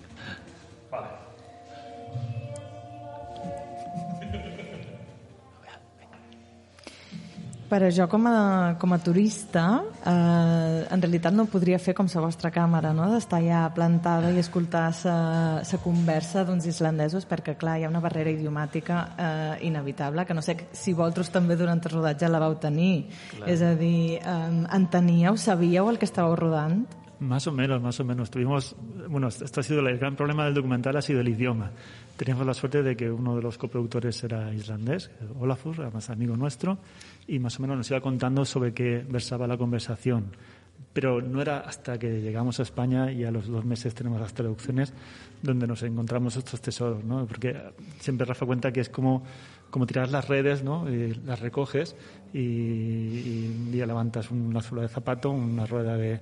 Però 7.67 7.89
jo 7.91 8.05
com 8.07 8.23
a, 8.29 8.75
com 8.79 8.93
a 8.95 8.97
turista 9.03 9.65
eh, 10.07 10.87
en 10.87 11.01
realitat 11.03 11.35
no 11.35 11.49
podria 11.51 11.79
fer 11.83 11.91
com 11.97 12.07
la 12.13 12.21
vostra 12.23 12.51
càmera, 12.53 12.93
no? 12.95 13.09
d'estar 13.11 13.41
allà 13.41 13.65
plantada 13.75 14.31
i 14.31 14.39
escoltar 14.39 14.85
la 15.03 15.79
conversa 15.83 16.45
d'uns 16.47 16.67
islandesos 16.71 17.27
perquè 17.27 17.57
clar, 17.59 17.77
hi 17.79 17.83
ha 17.83 17.91
una 17.91 17.99
barrera 18.03 18.31
idiomàtica 18.31 19.01
eh, 19.17 19.65
inevitable 19.67 20.23
que 20.25 20.37
no 20.37 20.41
sé 20.45 20.55
si 20.71 20.95
vosaltres 20.95 21.33
també 21.33 21.57
durant 21.59 21.83
el 21.83 21.91
rodatge 21.91 22.29
la 22.31 22.39
vau 22.39 22.55
tenir 22.55 23.09
clar. 23.33 23.49
és 23.51 23.61
a 23.61 23.73
dir, 23.75 24.21
eh, 24.21 24.63
enteníeu, 24.79 25.35
sabíeu 25.35 25.91
el 25.91 25.99
que 25.99 26.07
estàveu 26.07 26.39
rodant? 26.39 26.85
Más 27.19 27.47
o 27.47 27.51
menos, 27.51 27.81
más 27.81 27.99
o 27.99 28.05
menos. 28.05 28.29
Tuvimos, 28.29 28.75
bueno, 29.09 29.27
esto 29.27 29.59
ha 29.59 29.63
sido 29.63 29.79
el 29.79 29.97
gran 29.97 30.15
problema 30.15 30.45
del 30.45 30.53
documental 30.53 30.95
ha 30.97 31.01
sido 31.01 31.21
el 31.21 31.27
idioma. 31.29 31.71
Teníamos 32.15 32.45
la 32.45 32.53
suerte 32.53 32.83
de 32.83 32.95
que 32.95 33.09
uno 33.09 33.35
de 33.35 33.41
los 33.41 33.57
coproductores 33.57 34.23
era 34.23 34.53
islandés, 34.53 35.09
Olafur, 35.39 35.81
además 35.81 36.09
amigo 36.09 36.37
nuestro, 36.37 36.77
y 37.27 37.39
más 37.39 37.57
o 37.57 37.61
menos 37.63 37.77
nos 37.77 37.89
iba 37.89 38.01
contando 38.01 38.45
sobre 38.45 38.73
qué 38.73 39.03
versaba 39.09 39.47
la 39.47 39.57
conversación. 39.57 40.25
Pero 40.93 41.21
no 41.21 41.41
era 41.41 41.59
hasta 41.59 41.97
que 41.97 42.21
llegamos 42.21 42.59
a 42.59 42.63
España 42.63 43.11
y 43.11 43.23
a 43.23 43.31
los 43.31 43.47
dos 43.47 43.65
meses 43.65 43.95
tenemos 43.95 44.21
las 44.21 44.33
traducciones 44.33 44.93
donde 45.41 45.65
nos 45.65 45.81
encontramos 45.81 46.35
estos 46.35 46.61
tesoros, 46.61 47.03
¿no? 47.03 47.25
Porque 47.25 47.55
siempre 47.99 48.25
Rafa 48.25 48.45
cuenta 48.45 48.71
que 48.71 48.81
es 48.81 48.89
como, 48.89 49.23
como 49.71 49.87
tirar 49.87 50.09
las 50.09 50.27
redes, 50.27 50.63
¿no? 50.63 50.87
Y 50.89 51.15
las 51.25 51.39
recoges 51.39 51.95
y, 52.31 52.39
y 52.39 53.53
un 53.55 53.71
día 53.71 53.87
levantas 53.87 54.29
una 54.29 54.61
suela 54.61 54.83
de 54.83 54.89
zapato, 54.89 55.31
una 55.31 55.65
rueda 55.65 55.97
de, 55.97 56.19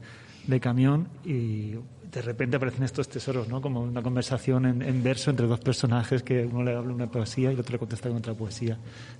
de 0.48 0.60
camión 0.60 1.08
y 1.24 1.74
de 2.12 2.22
repente 2.22 2.58
aparecen 2.58 2.84
estos 2.84 3.10
tesoros, 3.10 3.48
¿no? 3.48 3.62
Como 3.62 3.82
una 3.82 4.02
conversación 4.02 4.66
en, 4.66 4.82
en 4.82 5.04
verso 5.04 5.32
entre 5.32 5.48
dos 5.48 5.60
personajes 5.60 6.24
que 6.24 6.46
uno 6.46 6.64
le 6.64 6.76
habla 6.76 6.94
una 6.94 7.08
poesía 7.08 7.52
y 7.52 7.54
el 7.54 7.60
otro 7.60 7.74
le 7.74 7.80
contesta 7.80 8.10
con 8.10 8.20
otra 8.20 8.34
poesía. 8.34 8.78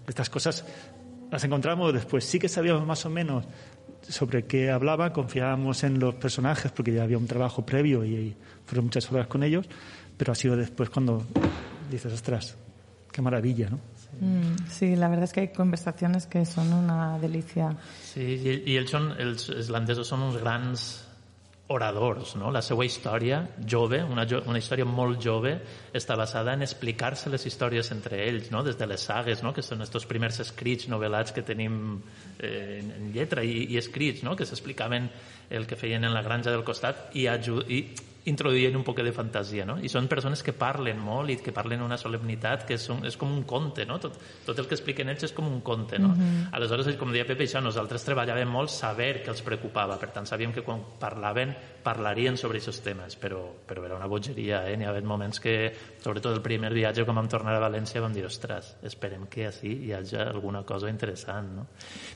Estas 0.08 0.30
cosas 0.30 0.66
las 1.32 1.44
encontramos 1.44 1.94
después. 1.94 2.24
Sí 2.24 2.40
que 2.40 2.48
sabíamos 2.48 2.86
más 2.86 3.06
o 3.06 3.10
menos 3.10 3.46
sobre 4.08 4.46
qué 4.46 4.72
hablaba, 4.72 5.12
confiábamos 5.12 5.84
en 5.84 6.00
los 6.00 6.16
personajes 6.16 6.72
porque 6.72 6.94
ya 6.94 7.04
había 7.04 7.18
un 7.18 7.28
trabajo 7.28 7.66
previo 7.66 8.06
y 8.06 8.36
fueron 8.66 8.86
muchas 8.86 9.12
horas 9.12 9.28
con 9.28 9.44
ellos, 9.44 9.68
pero 10.18 10.32
ha 10.32 10.36
sido 10.36 10.56
después 10.56 10.90
cuando 10.90 11.26
dices, 11.90 12.14
ostras, 12.14 12.56
qué 13.12 13.22
maravilla, 13.22 13.70
¿no? 13.70 13.80
Mm, 14.20 14.70
sí, 14.70 14.96
la 14.96 15.10
verdad 15.10 15.26
es 15.26 15.34
que 15.34 15.42
hay 15.42 15.48
conversaciones 15.50 16.26
que 16.26 16.46
son 16.46 16.72
una 16.72 17.20
delicia. 17.20 17.76
Sí, 18.02 18.22
i, 18.22 18.72
i 18.72 18.78
ells, 18.80 18.94
són, 18.94 19.10
els 19.20 19.50
islandesos 19.52 20.08
són 20.08 20.24
uns 20.24 20.38
grans 20.40 20.86
oradors, 21.68 22.36
no? 22.38 22.52
La 22.54 22.62
seva 22.62 22.86
història, 22.86 23.40
jove, 23.66 23.98
una, 24.06 24.28
jo, 24.30 24.38
una 24.46 24.60
història 24.62 24.86
molt 24.86 25.18
jove, 25.24 25.56
està 25.98 26.14
basada 26.18 26.54
en 26.54 26.62
explicar-se 26.62 27.32
les 27.34 27.46
històries 27.50 27.90
entre 27.96 28.20
ells, 28.28 28.52
no? 28.54 28.62
Des 28.64 28.78
de 28.78 28.86
les 28.86 29.02
sagues, 29.02 29.42
no? 29.42 29.54
Que 29.54 29.66
són 29.66 29.82
aquests 29.82 30.06
primers 30.06 30.38
escrits 30.44 30.86
novel·lats 30.92 31.34
que 31.34 31.42
tenim 31.46 31.80
eh, 32.38 32.84
en, 32.84 33.10
lletra 33.16 33.42
i, 33.42 33.66
i 33.74 33.80
escrits, 33.82 34.22
no? 34.28 34.36
Que 34.38 34.46
s'explicaven 34.46 35.10
el 35.50 35.68
que 35.68 35.78
feien 35.80 36.04
en 36.04 36.14
la 36.14 36.26
granja 36.26 36.52
del 36.52 36.66
costat 36.68 37.16
i, 37.16 37.28
i 37.28 37.80
introduïen 38.26 38.76
un 38.76 38.84
poc 38.86 39.02
de 39.06 39.14
fantasia, 39.14 39.66
no? 39.70 39.78
I 39.78 39.90
són 39.92 40.08
persones 40.10 40.42
que 40.44 40.54
parlen 40.58 40.98
molt 41.02 41.30
i 41.30 41.38
que 41.42 41.54
parlen 41.54 41.84
una 41.86 41.98
solemnitat 42.02 42.66
que 42.68 42.78
són, 42.82 43.04
és 43.06 43.18
com 43.22 43.32
un 43.32 43.44
conte, 43.46 43.86
no? 43.86 44.00
Tot, 44.02 44.18
tot 44.48 44.60
el 44.62 44.66
que 44.70 44.74
expliquen 44.78 45.12
ells 45.14 45.28
és 45.28 45.34
com 45.36 45.48
un 45.50 45.62
conte, 45.66 46.00
no? 46.02 46.14
Aleshores, 46.58 46.90
com 46.98 47.14
deia 47.14 47.28
Pepe, 47.28 47.46
això, 47.46 47.62
nosaltres 47.62 48.06
treballàvem 48.08 48.50
molt 48.50 48.74
saber 48.74 49.22
què 49.22 49.30
els 49.34 49.44
preocupava, 49.46 50.00
per 50.02 50.10
tant, 50.16 50.26
sabíem 50.26 50.54
que 50.56 50.66
quan 50.66 50.82
parlaven 51.00 51.54
parlarien 51.86 52.38
sobre 52.38 52.58
aquests 52.58 52.82
temes, 52.82 53.16
però, 53.22 53.44
però 53.68 53.86
era 53.86 54.00
una 54.00 54.10
bogeria, 54.10 54.64
eh? 54.72 54.74
N'hi 54.78 54.88
ha 54.88 54.90
hagut 54.90 55.06
moments 55.06 55.40
que, 55.40 55.56
sobretot 56.02 56.34
el 56.34 56.42
primer 56.42 56.74
viatge, 56.74 57.06
quan 57.06 57.22
vam 57.22 57.30
tornar 57.30 57.54
a 57.60 57.62
València, 57.62 58.02
vam 58.02 58.16
dir, 58.16 58.26
ostres, 58.26 58.74
esperem 58.82 59.28
que 59.30 59.46
així 59.52 59.76
hi 59.86 59.94
hagi 59.94 60.18
alguna 60.18 60.64
cosa 60.66 60.90
interessant, 60.90 61.54
no? 61.60 61.68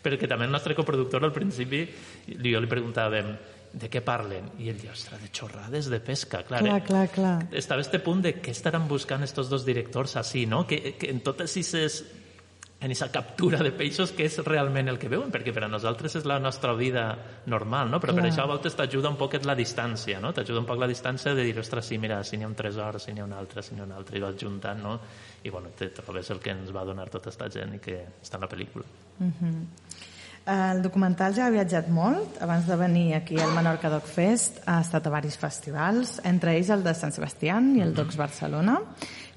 Perquè 0.02 0.26
també 0.26 0.50
el 0.50 0.56
nostre 0.58 0.74
coproductor 0.74 1.22
al 1.24 1.36
principi, 1.36 1.84
jo 2.26 2.58
li 2.64 2.72
preguntàvem, 3.20 3.58
de 3.70 3.86
què 3.86 4.02
parlen? 4.02 4.48
I 4.58 4.72
ell 4.72 4.80
diu, 4.82 4.90
ostres, 4.92 5.22
de 5.22 5.30
xorrades 5.30 5.90
de 5.92 6.00
pesca. 6.02 6.42
Clar, 6.48 6.64
Clar, 6.66 6.80
eh? 6.80 6.86
clar, 6.88 7.08
clar. 7.14 7.36
estava 7.54 7.84
este 7.86 8.00
punt 8.02 8.24
de 8.26 8.40
què 8.42 8.50
estaran 8.56 8.88
buscant 8.90 9.22
estos 9.24 9.50
dos 9.50 9.66
directors 9.66 10.16
així, 10.18 10.48
no? 10.50 10.66
Que, 10.66 10.96
que 10.98 11.12
en 11.14 11.22
totes 11.22 11.54
aquestes 11.54 12.02
en 12.80 12.88
aquesta 12.88 13.12
captura 13.12 13.60
de 13.60 13.74
peixos 13.76 14.14
que 14.16 14.24
és 14.24 14.38
realment 14.46 14.88
el 14.88 14.98
que 14.98 15.10
veuen, 15.12 15.28
perquè 15.34 15.52
per 15.52 15.66
a 15.66 15.68
nosaltres 15.68 16.14
és 16.22 16.28
la 16.30 16.38
nostra 16.40 16.72
vida 16.80 17.10
normal, 17.52 17.90
no? 17.92 18.00
però 18.00 18.14
per 18.16 18.24
Clar. 18.24 18.30
això 18.32 18.46
a 18.46 18.52
voltes 18.54 18.78
t'ajuda 18.80 19.12
un 19.12 19.18
poquet 19.20 19.44
la 19.44 19.56
distància, 19.60 20.22
no? 20.24 20.32
t'ajuda 20.32 20.62
un 20.62 20.68
poc 20.70 20.80
la 20.80 20.88
distància 20.88 21.34
de 21.36 21.44
dir, 21.44 21.58
ostres, 21.60 21.90
sí, 21.92 21.98
mira, 22.00 22.22
si 22.24 22.40
n'hi 22.40 22.48
ha 22.48 22.48
un 22.48 22.56
tresor, 22.56 23.02
si 23.04 23.12
n'hi 23.12 23.20
ha 23.20 23.26
un 23.28 23.36
altre, 23.36 23.66
si 23.68 23.76
n'hi 23.76 23.84
ha 23.84 23.88
un 23.90 23.92
altre, 23.98 24.16
i 24.16 24.24
vas 24.24 24.38
juntant, 24.40 24.80
no? 24.80 24.96
i 25.44 25.52
bueno, 25.52 25.74
te 25.76 25.90
trobes 25.92 26.32
el 26.32 26.40
que 26.40 26.56
ens 26.56 26.72
va 26.72 26.86
donar 26.88 27.10
tota 27.12 27.28
aquesta 27.28 27.52
gent 27.52 27.76
i 27.76 27.82
que 27.84 28.00
està 28.24 28.40
en 28.40 28.48
la 28.48 28.52
pel·lícula. 28.56 28.88
El 30.48 30.82
documental 30.82 31.34
ja 31.36 31.46
ha 31.46 31.52
viatjat 31.54 31.90
molt. 31.94 32.40
Abans 32.42 32.66
de 32.68 32.76
venir 32.80 33.14
aquí 33.14 33.38
al 33.40 33.52
Menorca 33.54 33.90
Doc 33.92 34.08
Fest 34.10 34.62
ha 34.66 34.80
estat 34.82 35.06
a 35.06 35.12
varis 35.14 35.38
festivals, 35.38 36.16
entre 36.26 36.56
ells 36.58 36.72
el 36.74 36.82
de 36.84 36.94
Sant 36.98 37.14
Sebastián 37.14 37.76
i 37.78 37.84
el 37.86 37.94
Docs 37.94 38.18
Barcelona. 38.18 38.80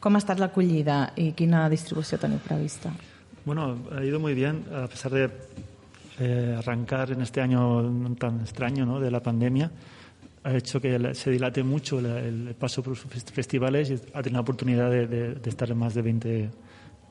Com 0.01 0.17
ha 0.17 0.23
estat 0.23 0.41
l'acollida 0.41 1.13
i 1.21 1.33
quina 1.37 1.67
distribució 1.71 2.17
teniu 2.19 2.41
prevista? 2.43 2.95
Bueno, 3.45 3.77
ha 3.93 4.03
ido 4.05 4.21
muy 4.21 4.33
bien, 4.35 4.65
a 4.73 4.87
pesar 4.89 5.13
de 5.13 5.29
eh, 6.19 6.55
arrancar 6.59 7.11
en 7.11 7.21
este 7.23 7.41
año 7.43 8.15
tan 8.19 8.41
extraño 8.41 8.87
¿no? 8.87 8.99
de 9.01 9.11
la 9.11 9.21
pandemia, 9.21 9.71
ha 10.45 10.55
hecho 10.57 10.81
que 10.81 11.15
se 11.15 11.31
dilate 11.31 11.63
mucho 11.63 11.99
el 12.01 12.55
paso 12.59 12.83
por 12.83 12.95
fest- 12.97 13.31
festivales 13.33 13.91
y 13.91 13.95
ha 14.15 14.23
tenido 14.23 14.39
la 14.39 14.41
oportunidad 14.41 14.91
de, 14.91 15.07
de- 15.07 15.35
de 15.35 15.51
estar 15.51 15.71
en 15.71 15.77
más 15.79 15.95
de 15.95 16.03
20 16.03 16.51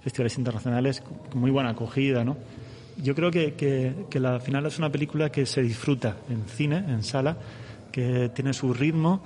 festivales 0.01 0.37
internacionales 0.37 1.01
con 1.01 1.39
muy 1.39 1.51
buena 1.51 1.69
acogida. 1.69 2.23
¿no? 2.23 2.35
Yo 2.97 3.15
creo 3.15 3.31
que, 3.31 3.53
que, 3.53 3.93
que 4.09 4.19
la 4.19 4.39
final 4.39 4.65
es 4.65 4.77
una 4.77 4.91
película 4.91 5.31
que 5.31 5.45
se 5.45 5.61
disfruta 5.61 6.17
en 6.29 6.45
cine, 6.47 6.77
en 6.77 7.03
sala, 7.03 7.37
que 7.91 8.29
tiene 8.33 8.53
su 8.53 8.73
ritmo, 8.73 9.23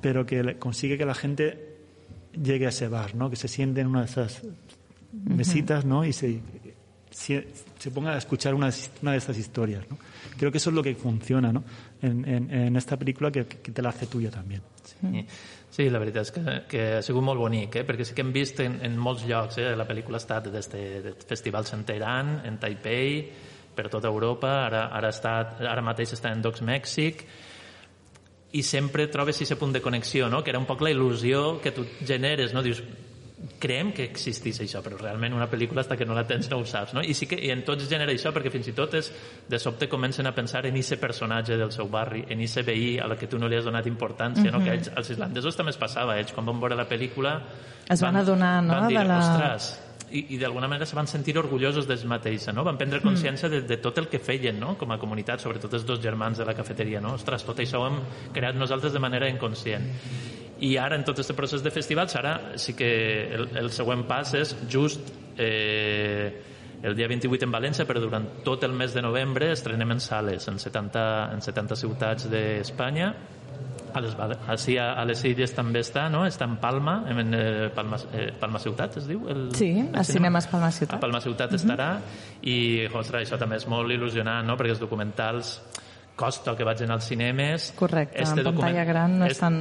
pero 0.00 0.24
que 0.26 0.42
le- 0.42 0.58
consigue 0.58 0.96
que 0.98 1.04
la 1.06 1.14
gente 1.14 1.76
llegue 2.32 2.66
a 2.66 2.70
ese 2.70 2.88
bar, 2.88 3.14
¿no? 3.14 3.28
que 3.30 3.36
se 3.36 3.48
siente 3.48 3.80
en 3.80 3.88
una 3.88 4.00
de 4.00 4.06
esas 4.06 4.42
mesitas 5.12 5.84
¿no? 5.84 6.04
y 6.04 6.12
se, 6.12 6.40
se, 7.10 7.48
se 7.78 7.90
ponga 7.90 8.12
a 8.14 8.18
escuchar 8.18 8.54
una, 8.54 8.70
una 9.02 9.12
de 9.12 9.18
estas 9.18 9.36
historias. 9.38 9.84
¿no? 9.90 9.98
Creo 10.38 10.50
que 10.52 10.58
eso 10.58 10.70
es 10.70 10.76
lo 10.76 10.82
que 10.82 10.94
funciona 10.94 11.52
¿no? 11.52 11.64
en, 12.02 12.24
en, 12.26 12.50
en 12.54 12.76
esta 12.76 12.96
película 12.96 13.30
que, 13.30 13.44
que 13.46 13.72
te 13.72 13.82
la 13.82 13.88
hace 13.90 14.06
tuya 14.06 14.30
también. 14.30 14.62
Sí, 14.84 15.26
sí 15.70 15.86
la 15.90 16.00
veritat 16.02 16.26
és 16.26 16.32
que, 16.34 16.56
que 16.70 16.82
ha 16.98 17.02
sigut 17.06 17.24
molt 17.24 17.40
bonic, 17.40 17.80
eh? 17.80 17.84
perquè 17.86 18.06
sí 18.06 18.16
que 18.16 18.24
hem 18.24 18.32
vist 18.34 18.58
en, 18.64 18.80
en 18.86 18.98
molts 18.98 19.22
llocs, 19.28 19.60
eh? 19.62 19.70
la 19.78 19.86
pel·lícula 19.88 20.18
ha 20.18 20.24
estat 20.24 20.50
des 20.50 20.70
de, 20.72 21.14
festivals 21.28 21.72
en 21.76 21.86
Teheran, 21.86 22.40
en 22.48 22.58
Taipei, 22.62 23.22
per 23.76 23.86
tota 23.88 24.10
Europa, 24.10 24.50
ara, 24.66 24.88
ara, 24.98 25.12
està, 25.14 25.36
ara 25.70 25.84
mateix 25.86 26.16
està 26.16 26.32
en 26.34 26.42
Docs 26.42 26.64
Mèxic, 26.66 27.22
i 28.50 28.64
sempre 28.66 29.06
trobes 29.06 29.38
aquest 29.38 29.60
punt 29.60 29.72
de 29.72 29.82
connexió, 29.82 30.28
no? 30.28 30.42
que 30.42 30.50
era 30.50 30.58
un 30.58 30.66
poc 30.66 30.82
la 30.82 30.90
il·lusió 30.90 31.60
que 31.62 31.70
tu 31.70 31.86
generes, 32.02 32.52
no? 32.52 32.64
dius, 32.66 32.82
creem 33.60 33.90
que 33.96 34.04
existís 34.04 34.58
això, 34.60 34.82
però 34.84 34.98
realment 35.00 35.32
una 35.32 35.46
pel·lícula 35.48 35.80
hasta 35.80 35.96
que 35.96 36.04
no 36.04 36.12
la 36.14 36.26
tens 36.28 36.50
no 36.50 36.58
ho 36.60 36.64
saps, 36.68 36.92
no? 36.92 37.00
I 37.00 37.14
sí 37.16 37.24
que 37.26 37.38
i 37.40 37.48
en 37.54 37.62
tots 37.64 37.86
genera 37.88 38.12
això, 38.12 38.32
perquè 38.36 38.50
fins 38.52 38.68
i 38.68 38.74
tot 38.76 38.92
és, 38.98 39.08
de 39.48 39.58
sobte 39.58 39.88
comencen 39.88 40.26
a 40.28 40.34
pensar 40.36 40.66
en 40.68 40.76
ese 40.76 40.98
personatge 41.00 41.56
del 41.56 41.72
seu 41.72 41.88
barri, 41.88 42.24
en 42.28 42.40
ese 42.44 42.62
veí 42.62 42.98
a 43.00 43.06
la 43.08 43.16
que 43.16 43.26
tu 43.26 43.38
no 43.38 43.48
li 43.48 43.56
has 43.56 43.64
donat 43.64 43.86
importància, 43.88 44.50
no? 44.52 44.60
Que 44.64 44.74
ells, 44.76 44.90
als 44.94 45.08
islandesos 45.16 45.56
també 45.56 45.72
es 45.72 45.78
passava, 45.80 46.18
ells 46.20 46.32
quan 46.36 46.44
van 46.46 46.60
veure 46.60 46.76
la 46.76 46.88
pel·lícula 46.88 47.38
Es 47.88 48.02
van 48.02 48.16
adonar, 48.16 48.62
no, 48.62 48.74
van 48.74 48.88
dir, 48.88 48.98
de 48.98 49.04
la- 49.08 49.18
ostres, 49.18 49.70
i, 50.10 50.24
i 50.34 50.38
d'alguna 50.38 50.66
manera 50.68 50.84
se 50.86 50.96
van 50.98 51.06
sentir 51.06 51.36
orgullosos 51.38 51.86
d'ells 51.86 52.04
mateixos, 52.04 52.52
no? 52.52 52.64
Van 52.66 52.76
prendre 52.76 53.00
consciència 53.00 53.48
de, 53.48 53.62
de 53.62 53.76
tot 53.78 53.96
el 53.98 54.08
que 54.08 54.18
feien, 54.18 54.58
no? 54.60 54.76
Com 54.76 54.90
a 54.92 54.98
comunitat, 54.98 55.40
sobretot 55.40 55.72
els 55.78 55.86
dos 55.86 56.00
germans 56.02 56.36
de 56.36 56.44
la 56.44 56.52
cafeteria, 56.52 57.00
no? 57.00 57.14
Ostres, 57.14 57.44
tot 57.46 57.58
això 57.62 57.80
ho 57.80 57.86
hem 57.88 58.00
creat 58.34 58.54
nosaltres 58.58 58.92
de 58.92 58.98
manera 58.98 59.28
inconscient. 59.30 59.86
I 60.60 60.76
ara, 60.76 60.96
en 60.96 61.04
tot 61.04 61.18
aquest 61.18 61.36
procés 61.36 61.64
de 61.64 61.72
festivals, 61.72 62.14
ara 62.20 62.34
sí 62.60 62.74
que 62.76 62.90
el, 63.34 63.48
el 63.56 63.70
següent 63.72 64.04
pas 64.08 64.34
és 64.36 64.54
just 64.68 65.12
eh, 65.40 66.42
el 66.82 66.96
dia 66.96 67.08
28 67.08 67.46
en 67.46 67.52
València, 67.52 67.86
però 67.88 68.00
durant 68.00 68.26
tot 68.44 68.64
el 68.64 68.72
mes 68.76 68.94
de 68.96 69.02
novembre 69.04 69.50
estrenem 69.54 69.96
en 69.96 70.00
sales 70.00 70.48
en 70.48 70.58
70, 70.60 71.04
en 71.34 71.44
70 71.44 71.78
ciutats 71.80 72.28
d'Espanya 72.32 73.12
a 73.90 74.00
les, 74.00 74.14
així 74.48 74.76
a, 74.78 74.92
a 75.00 75.04
les 75.08 75.22
Illes 75.26 75.52
també 75.54 75.82
està, 75.82 76.06
no? 76.12 76.22
Està 76.28 76.46
en 76.46 76.56
Palma, 76.62 77.00
en 77.10 77.34
eh, 77.34 77.68
Palma, 77.74 77.98
eh, 78.14 78.30
Palma 78.38 78.60
Ciutat, 78.62 79.00
es 79.00 79.08
diu? 79.10 79.24
El, 79.30 79.48
sí, 79.58 79.70
el 79.82 79.96
a 79.98 80.04
Cinemes 80.06 80.46
Palma 80.50 80.70
Ciutat. 80.74 80.98
A 80.98 81.02
Palma 81.02 81.20
Ciutat 81.20 81.50
uh 81.50 81.56
-huh. 81.56 81.62
estarà 81.64 81.90
i, 82.42 82.86
ostres, 82.86 83.26
això 83.26 83.38
també 83.38 83.56
és 83.56 83.66
molt 83.66 83.90
il·lusionant, 83.90 84.46
no? 84.46 84.56
Perquè 84.56 84.76
els 84.76 84.80
documentals 84.80 85.60
costa 86.20 86.52
que 86.56 86.64
vagin 86.68 86.90
als 86.92 87.08
cinemes. 87.08 87.72
Correcte, 87.76 88.22
este 88.22 88.42
en 88.42 88.50
pantalla 88.50 88.84
gran 88.84 89.16
no 89.18 89.26
és 89.26 89.38
tan 89.40 89.56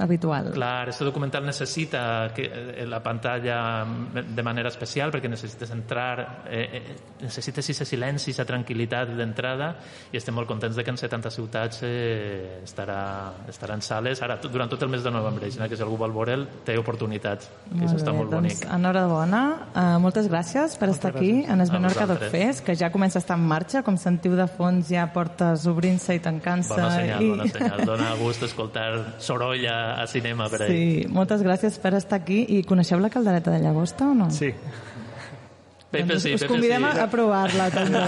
habitual. 0.00 0.52
Clar, 0.54 0.88
aquest 0.88 1.04
documental 1.04 1.44
necessita 1.44 2.32
que, 2.34 2.48
eh, 2.48 2.86
la 2.88 3.02
pantalla 3.04 3.84
de 3.84 4.42
manera 4.42 4.72
especial 4.72 5.12
perquè 5.12 5.28
necessites 5.28 5.70
entrar, 5.74 6.44
eh, 6.48 6.80
eh, 6.80 6.96
necessites 7.20 7.68
aquest 7.68 7.92
silenci, 7.92 8.32
aquesta 8.32 8.46
tranquil·litat 8.48 9.12
d'entrada 9.18 9.74
i 10.12 10.16
estem 10.16 10.34
molt 10.34 10.48
contents 10.48 10.76
de 10.76 10.84
que 10.84 10.94
en 10.94 10.96
70 10.96 11.30
ciutats 11.30 11.82
eh, 11.82 12.62
estarà, 12.64 13.34
estarà 13.48 13.76
en 13.76 13.84
sales 13.84 14.22
ara 14.24 14.38
durant 14.48 14.70
tot 14.70 14.82
el 14.82 14.88
mes 14.88 15.04
de 15.04 15.10
novembre, 15.10 15.50
que 15.68 15.76
si 15.76 15.82
algú 15.84 15.98
vol 16.00 16.14
veure'l 16.16 16.46
té 16.64 16.78
oportunitats, 16.78 17.50
que 17.68 17.74
molt 17.74 17.90
això 17.90 18.00
està 18.00 18.14
molt 18.16 18.30
doncs, 18.32 18.62
bonic. 18.62 18.64
Enhorabona, 18.78 19.42
uh, 19.74 19.98
moltes 20.00 20.30
gràcies 20.30 20.78
per 20.78 20.88
moltes 20.88 20.96
estar 20.96 21.12
gràcies. 21.12 21.44
aquí 21.44 21.52
en 21.52 21.60
Es 21.60 21.72
Menorca 21.72 22.06
Doc 22.06 22.22
Fest, 22.32 22.64
que 22.64 22.76
ja 22.78 22.90
comença 22.90 23.18
a 23.18 23.20
estar 23.20 23.36
en 23.36 23.44
marxa, 23.44 23.82
com 23.82 23.98
sentiu 24.00 24.36
de 24.36 24.46
fons 24.48 24.88
ja 24.88 25.04
portes 25.12 25.66
obrint 25.66 25.97
obrint-se 25.98 26.14
i 26.14 26.20
tancant-se. 26.22 26.74
Bona 26.74 26.90
senyal, 26.94 27.22
i... 27.22 27.30
bona 27.30 27.48
senyal. 27.50 27.84
Dóna 27.86 28.12
gust 28.20 28.44
escoltar 28.46 28.90
soroll 29.18 29.66
a, 29.66 30.02
a 30.02 30.06
cinema 30.06 30.48
per 30.48 30.62
ahí. 30.66 30.76
Sí, 30.76 31.08
moltes 31.08 31.42
gràcies 31.42 31.78
per 31.82 31.94
estar 31.98 32.20
aquí. 32.22 32.44
I 32.58 32.62
coneixeu 32.64 33.00
la 33.00 33.10
caldereta 33.10 33.50
de 33.50 33.62
llagosta 33.64 34.08
o 34.08 34.14
no? 34.14 34.30
Sí. 34.30 34.52
Pepe 35.88 36.04
doncs 36.04 36.26
sí, 36.26 36.34
us 36.36 36.42
convidem 36.44 36.84
sí. 36.84 37.00
a 37.00 37.06
provar-la 37.08 37.70
també. 37.72 38.02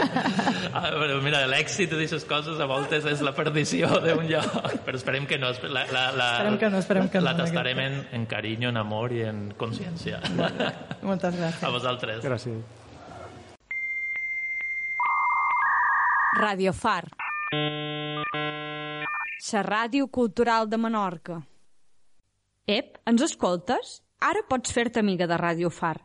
ah, 0.78 0.86
però 0.96 1.18
mira, 1.20 1.42
l'èxit 1.50 1.92
d'aquestes 1.92 2.24
coses 2.24 2.56
a 2.56 2.68
voltes 2.70 3.04
és 3.04 3.20
la 3.20 3.34
perdició 3.36 3.90
d'un 4.00 4.24
lloc, 4.30 4.78
però 4.86 4.96
esperem 4.96 5.28
que 5.28 5.36
no. 5.36 5.52
La, 5.68 5.84
la, 5.92 6.06
la, 6.16 6.30
esperem 6.38 6.56
que 6.62 6.72
no, 6.72 6.80
esperem 6.80 7.12
que 7.12 7.20
la 7.20 7.34
no. 7.36 7.42
La 7.42 7.50
tastarem 7.50 7.84
en, 7.84 8.04
en 8.16 8.24
carinyo, 8.30 8.72
en 8.72 8.80
amor 8.80 9.12
i 9.12 9.26
en 9.28 9.50
consciència. 9.60 10.24
Moltes 11.04 11.36
gràcies. 11.36 11.66
A 11.68 11.74
vosaltres. 11.76 12.24
Gràcies. 12.24 12.81
Radio 16.34 16.72
Far. 16.72 17.10
La 19.52 19.62
ràdio 19.62 20.06
cultural 20.08 20.68
de 20.70 20.78
Menorca. 20.80 21.34
Ep, 22.66 22.96
ens 23.04 23.24
escoltes? 23.26 23.98
Ara 24.18 24.40
pots 24.48 24.72
fer-te 24.72 25.02
amiga 25.02 25.26
de 25.28 25.36
Radio 25.36 25.68
Far. 25.68 25.98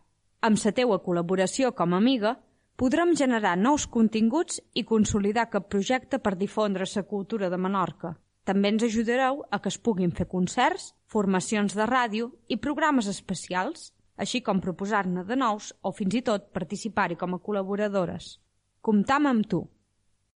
Amb 0.43 0.59
la 0.59 0.73
teua 0.75 0.97
col·laboració 1.05 1.71
com 1.71 1.93
a 1.93 2.01
amiga, 2.03 2.33
podrem 2.75 3.13
generar 3.15 3.55
nous 3.57 3.85
continguts 3.87 4.59
i 4.73 4.83
consolidar 4.83 5.45
aquest 5.47 5.69
projecte 5.71 6.19
per 6.19 6.35
difondre 6.35 6.83
la 6.93 7.03
cultura 7.03 7.49
de 7.49 7.57
Menorca. 7.57 8.17
També 8.43 8.67
ens 8.73 8.83
ajudareu 8.83 9.45
a 9.49 9.59
que 9.59 9.69
es 9.69 9.79
puguin 9.79 10.11
fer 10.11 10.27
concerts, 10.27 10.93
formacions 11.07 11.73
de 11.73 11.87
ràdio 11.87 12.33
i 12.49 12.57
programes 12.57 13.07
especials, 13.07 13.93
així 14.17 14.41
com 14.41 14.59
proposar-ne 14.59 15.23
de 15.23 15.39
nous 15.39 15.73
o 15.81 15.95
fins 15.95 16.19
i 16.19 16.21
tot 16.21 16.51
participar-hi 16.51 17.15
com 17.15 17.33
a 17.33 17.39
col·laboradores. 17.39 18.41
Comptam 18.81 19.25
amb 19.25 19.47
tu. 19.47 19.63